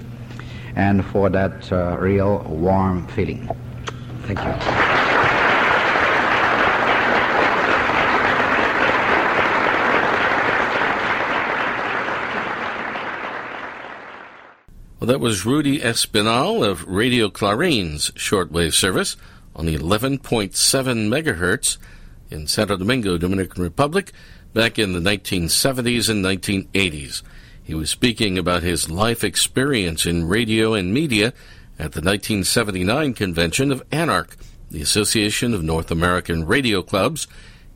and 0.76 1.04
for 1.06 1.30
that 1.30 1.70
real 2.00 2.40
warm 2.48 3.06
feeling. 3.08 3.48
Thank 4.26 4.40
you. 4.44 4.95
Well, 15.06 15.12
that 15.12 15.24
was 15.24 15.46
Rudy 15.46 15.78
Espinal 15.78 16.66
of 16.66 16.84
Radio 16.84 17.30
Clarin's 17.30 18.10
shortwave 18.16 18.74
service 18.74 19.16
on 19.54 19.64
the 19.64 19.78
11.7 19.78 20.18
megahertz 20.50 21.76
in 22.28 22.48
Santo 22.48 22.76
Domingo, 22.76 23.16
Dominican 23.16 23.62
Republic, 23.62 24.10
back 24.52 24.80
in 24.80 24.94
the 24.94 24.98
1970s 24.98 26.08
and 26.08 26.24
1980s. 26.24 27.22
He 27.62 27.72
was 27.72 27.88
speaking 27.88 28.36
about 28.36 28.64
his 28.64 28.90
life 28.90 29.22
experience 29.22 30.06
in 30.06 30.26
radio 30.26 30.74
and 30.74 30.92
media 30.92 31.26
at 31.78 31.92
the 31.92 32.02
1979 32.02 33.14
convention 33.14 33.70
of 33.70 33.88
ANARC, 33.90 34.36
the 34.72 34.82
Association 34.82 35.54
of 35.54 35.62
North 35.62 35.92
American 35.92 36.48
Radio 36.48 36.82
Clubs, 36.82 37.28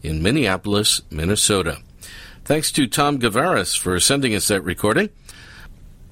in 0.02 0.20
Minneapolis, 0.20 1.02
Minnesota. 1.10 1.78
Thanks 2.44 2.72
to 2.72 2.88
Tom 2.88 3.20
Gavaris 3.20 3.78
for 3.78 4.00
sending 4.00 4.34
us 4.34 4.48
that 4.48 4.62
recording. 4.62 5.10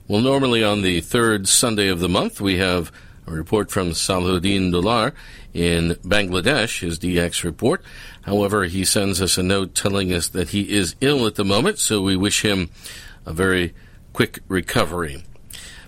Well, 0.09 0.23
normally 0.23 0.65
on 0.65 0.81
the 0.81 1.03
third 1.03 1.49
Sunday 1.49 1.89
of 1.89 2.01
the 2.01 2.09
month, 2.09 2.41
we 2.41 2.57
have 2.57 2.91
a 3.27 3.31
report 3.31 3.71
from 3.71 3.91
Salahuddin 3.91 4.73
Dular 4.73 5.13
in 5.53 5.97
Bangladesh, 5.97 6.81
his 6.81 6.99
DX 6.99 7.45
report. 7.45 7.85
However, 8.23 8.65
he 8.65 8.87
sends 8.87 9.21
us 9.21 9.37
a 9.37 9.43
note 9.43 9.75
telling 9.75 10.11
us 10.11 10.27
that 10.29 10.49
he 10.49 10.73
is 10.73 10.95
ill 11.03 11.27
at 11.27 11.35
the 11.35 11.45
moment, 11.45 11.79
so 11.79 12.01
we 12.01 12.17
wish 12.17 12.43
him 12.43 12.71
a 13.27 13.35
very 13.35 13.75
quick 14.15 14.39
recovery. 14.49 15.25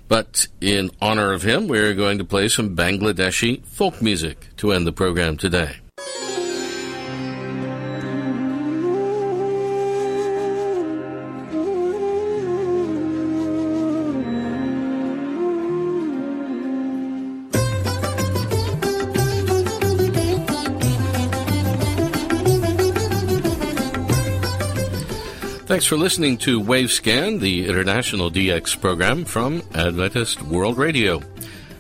But 0.06 0.48
in 0.60 0.90
honor 1.00 1.32
of 1.32 1.42
him, 1.42 1.66
we're 1.66 1.94
going 1.94 2.18
to 2.18 2.24
play 2.24 2.48
some 2.48 2.76
Bangladeshi 2.76 3.64
folk 3.64 4.02
music 4.02 4.48
to 4.58 4.72
end 4.72 4.86
the 4.86 4.92
program 4.92 5.38
today. 5.38 5.79
Thanks 25.80 25.88
for 25.88 25.96
listening 25.96 26.36
to 26.40 26.60
Wavescan, 26.60 27.40
the 27.40 27.66
international 27.66 28.30
DX 28.30 28.78
program 28.82 29.24
from 29.24 29.62
Adventist 29.74 30.42
World 30.42 30.76
Radio. 30.76 31.22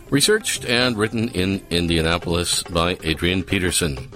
Researched 0.08 0.64
and 0.64 0.96
written 0.96 1.28
in 1.28 1.62
Indianapolis 1.68 2.62
by 2.62 2.96
Adrian 3.04 3.44
Peterson. 3.44 4.10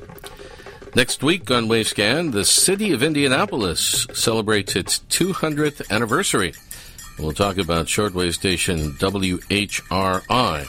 Next 0.95 1.23
week 1.23 1.51
on 1.51 1.69
Wavescan, 1.69 2.33
the 2.33 2.47
city 2.47 2.95
of 2.95 3.03
Indianapolis 3.03 4.07
celebrates 4.15 4.75
its 4.75 5.01
200th 5.11 5.91
anniversary. 5.91 6.55
We'll 7.19 7.33
talk 7.33 7.59
about 7.59 7.85
shortwave 7.85 8.33
station 8.33 8.93
WHRI. 8.93 10.67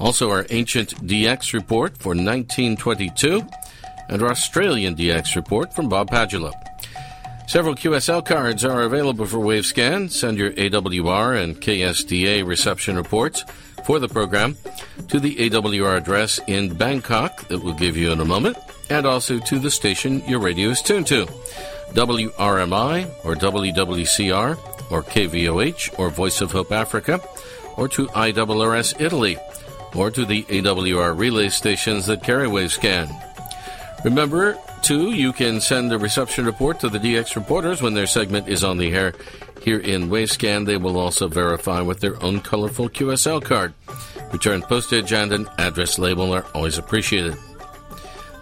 Also, 0.00 0.30
our 0.32 0.46
ancient 0.50 0.96
DX 1.06 1.52
report 1.52 1.96
for 1.96 2.08
1922 2.08 3.40
and 4.08 4.20
our 4.20 4.32
Australian 4.32 4.96
DX 4.96 5.36
report 5.36 5.72
from 5.72 5.88
Bob 5.88 6.10
Padula. 6.10 6.52
Several 7.46 7.74
QSL 7.74 8.24
cards 8.24 8.64
are 8.64 8.82
available 8.82 9.26
for 9.26 9.38
Wavescan. 9.38 10.10
Send 10.10 10.38
your 10.38 10.52
AWR 10.52 11.42
and 11.42 11.60
KSDA 11.60 12.46
reception 12.46 12.96
reports 12.96 13.44
for 13.84 13.98
the 13.98 14.08
program 14.08 14.56
to 15.08 15.20
the 15.20 15.36
AWR 15.36 15.98
address 15.98 16.40
in 16.46 16.74
Bangkok 16.74 17.48
that 17.48 17.62
we'll 17.62 17.74
give 17.74 17.96
you 17.96 18.10
in 18.12 18.20
a 18.20 18.24
moment, 18.24 18.56
and 18.88 19.04
also 19.04 19.38
to 19.38 19.58
the 19.58 19.70
station 19.70 20.22
your 20.26 20.40
radio 20.40 20.70
is 20.70 20.80
tuned 20.80 21.06
to 21.08 21.26
WRMI 21.92 23.10
or 23.24 23.34
WWCR 23.34 24.90
or 24.90 25.02
KVOH 25.02 25.98
or 25.98 26.10
Voice 26.10 26.40
of 26.40 26.52
Hope 26.52 26.72
Africa 26.72 27.20
or 27.76 27.88
to 27.88 28.06
IRRS 28.08 29.00
Italy 29.00 29.36
or 29.94 30.10
to 30.10 30.24
the 30.24 30.44
AWR 30.44 31.18
relay 31.18 31.48
stations 31.48 32.06
that 32.06 32.22
carry 32.22 32.46
Wavescan. 32.46 33.10
Remember, 34.04 34.58
too, 34.82 35.12
you 35.12 35.32
can 35.32 35.60
send 35.60 35.92
a 35.92 35.98
reception 35.98 36.44
report 36.44 36.80
to 36.80 36.88
the 36.88 36.98
DX 36.98 37.36
reporters 37.36 37.80
when 37.80 37.94
their 37.94 38.06
segment 38.06 38.48
is 38.48 38.64
on 38.64 38.78
the 38.78 38.92
air 38.92 39.14
here 39.62 39.78
in 39.78 40.08
Wavescan. 40.08 40.66
They 40.66 40.76
will 40.76 40.98
also 40.98 41.28
verify 41.28 41.80
with 41.80 42.00
their 42.00 42.22
own 42.22 42.40
colorful 42.40 42.88
QSL 42.88 43.42
card. 43.42 43.74
Return 44.32 44.62
postage 44.62 45.12
and 45.12 45.32
an 45.32 45.48
address 45.58 45.98
label 45.98 46.32
are 46.32 46.46
always 46.54 46.78
appreciated. 46.78 47.36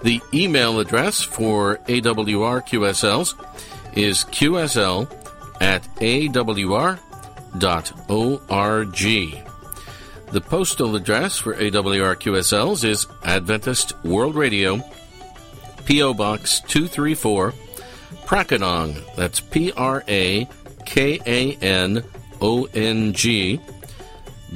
The 0.02 0.20
email 0.32 0.80
address 0.80 1.20
for 1.20 1.76
AWR 1.88 2.66
QSLs 2.66 3.34
is 3.96 4.24
qsl 4.24 5.10
at 5.60 5.82
awr.org. 5.96 7.10
The 10.32 10.40
postal 10.40 10.96
address 10.96 11.38
for 11.38 11.54
AWR 11.54 12.14
QSLs 12.14 12.84
is 12.84 13.06
Adventist 13.24 13.92
World 14.04 14.36
Radio, 14.36 14.80
P.O. 15.84 16.14
Box 16.14 16.60
234, 16.60 17.52
Prakanong. 18.24 19.02
That's 19.16 19.40
P 19.40 19.72
R 19.72 20.02
A 20.08 20.48
K 20.86 21.20
A 21.26 21.56
N 21.56 22.02
O 22.40 22.64
N 22.74 23.12
G, 23.12 23.60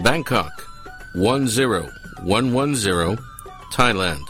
Bangkok 0.03 0.67
10110, 1.15 3.19
Thailand. 3.73 4.23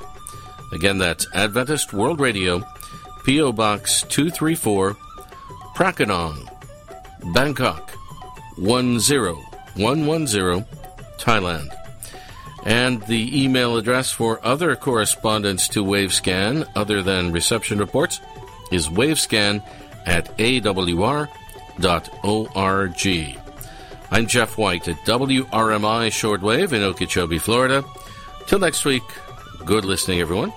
Again, 0.73 0.99
that's 0.99 1.27
Adventist 1.35 1.93
World 1.93 2.21
Radio, 2.21 2.65
P.O. 3.25 3.53
Box 3.53 4.03
234, 4.03 4.95
Prakanong, 5.75 6.49
Bangkok 7.33 7.93
10110, 8.57 10.65
Thailand. 11.19 11.69
And 12.65 13.03
the 13.03 13.45
email 13.45 13.77
address 13.77 14.11
for 14.11 14.41
other 14.45 14.75
correspondence 14.75 15.69
to 15.69 15.85
Wavescan, 15.85 16.67
other 16.75 17.03
than 17.03 17.33
reception 17.33 17.79
reports, 17.79 18.21
is 18.73 18.89
wavescan 18.89 19.63
at 20.07 20.37
awr.org. 20.39 21.29
I'm 24.11 24.27
Jeff 24.27 24.57
White 24.57 24.89
at 24.89 24.97
WRMI 24.97 26.09
Shortwave 26.09 26.73
in 26.73 26.83
Okeechobee, 26.83 27.39
Florida. 27.39 27.85
Till 28.47 28.59
next 28.59 28.85
week, 28.85 29.03
good 29.65 29.85
listening, 29.85 30.21
everyone. 30.21 30.53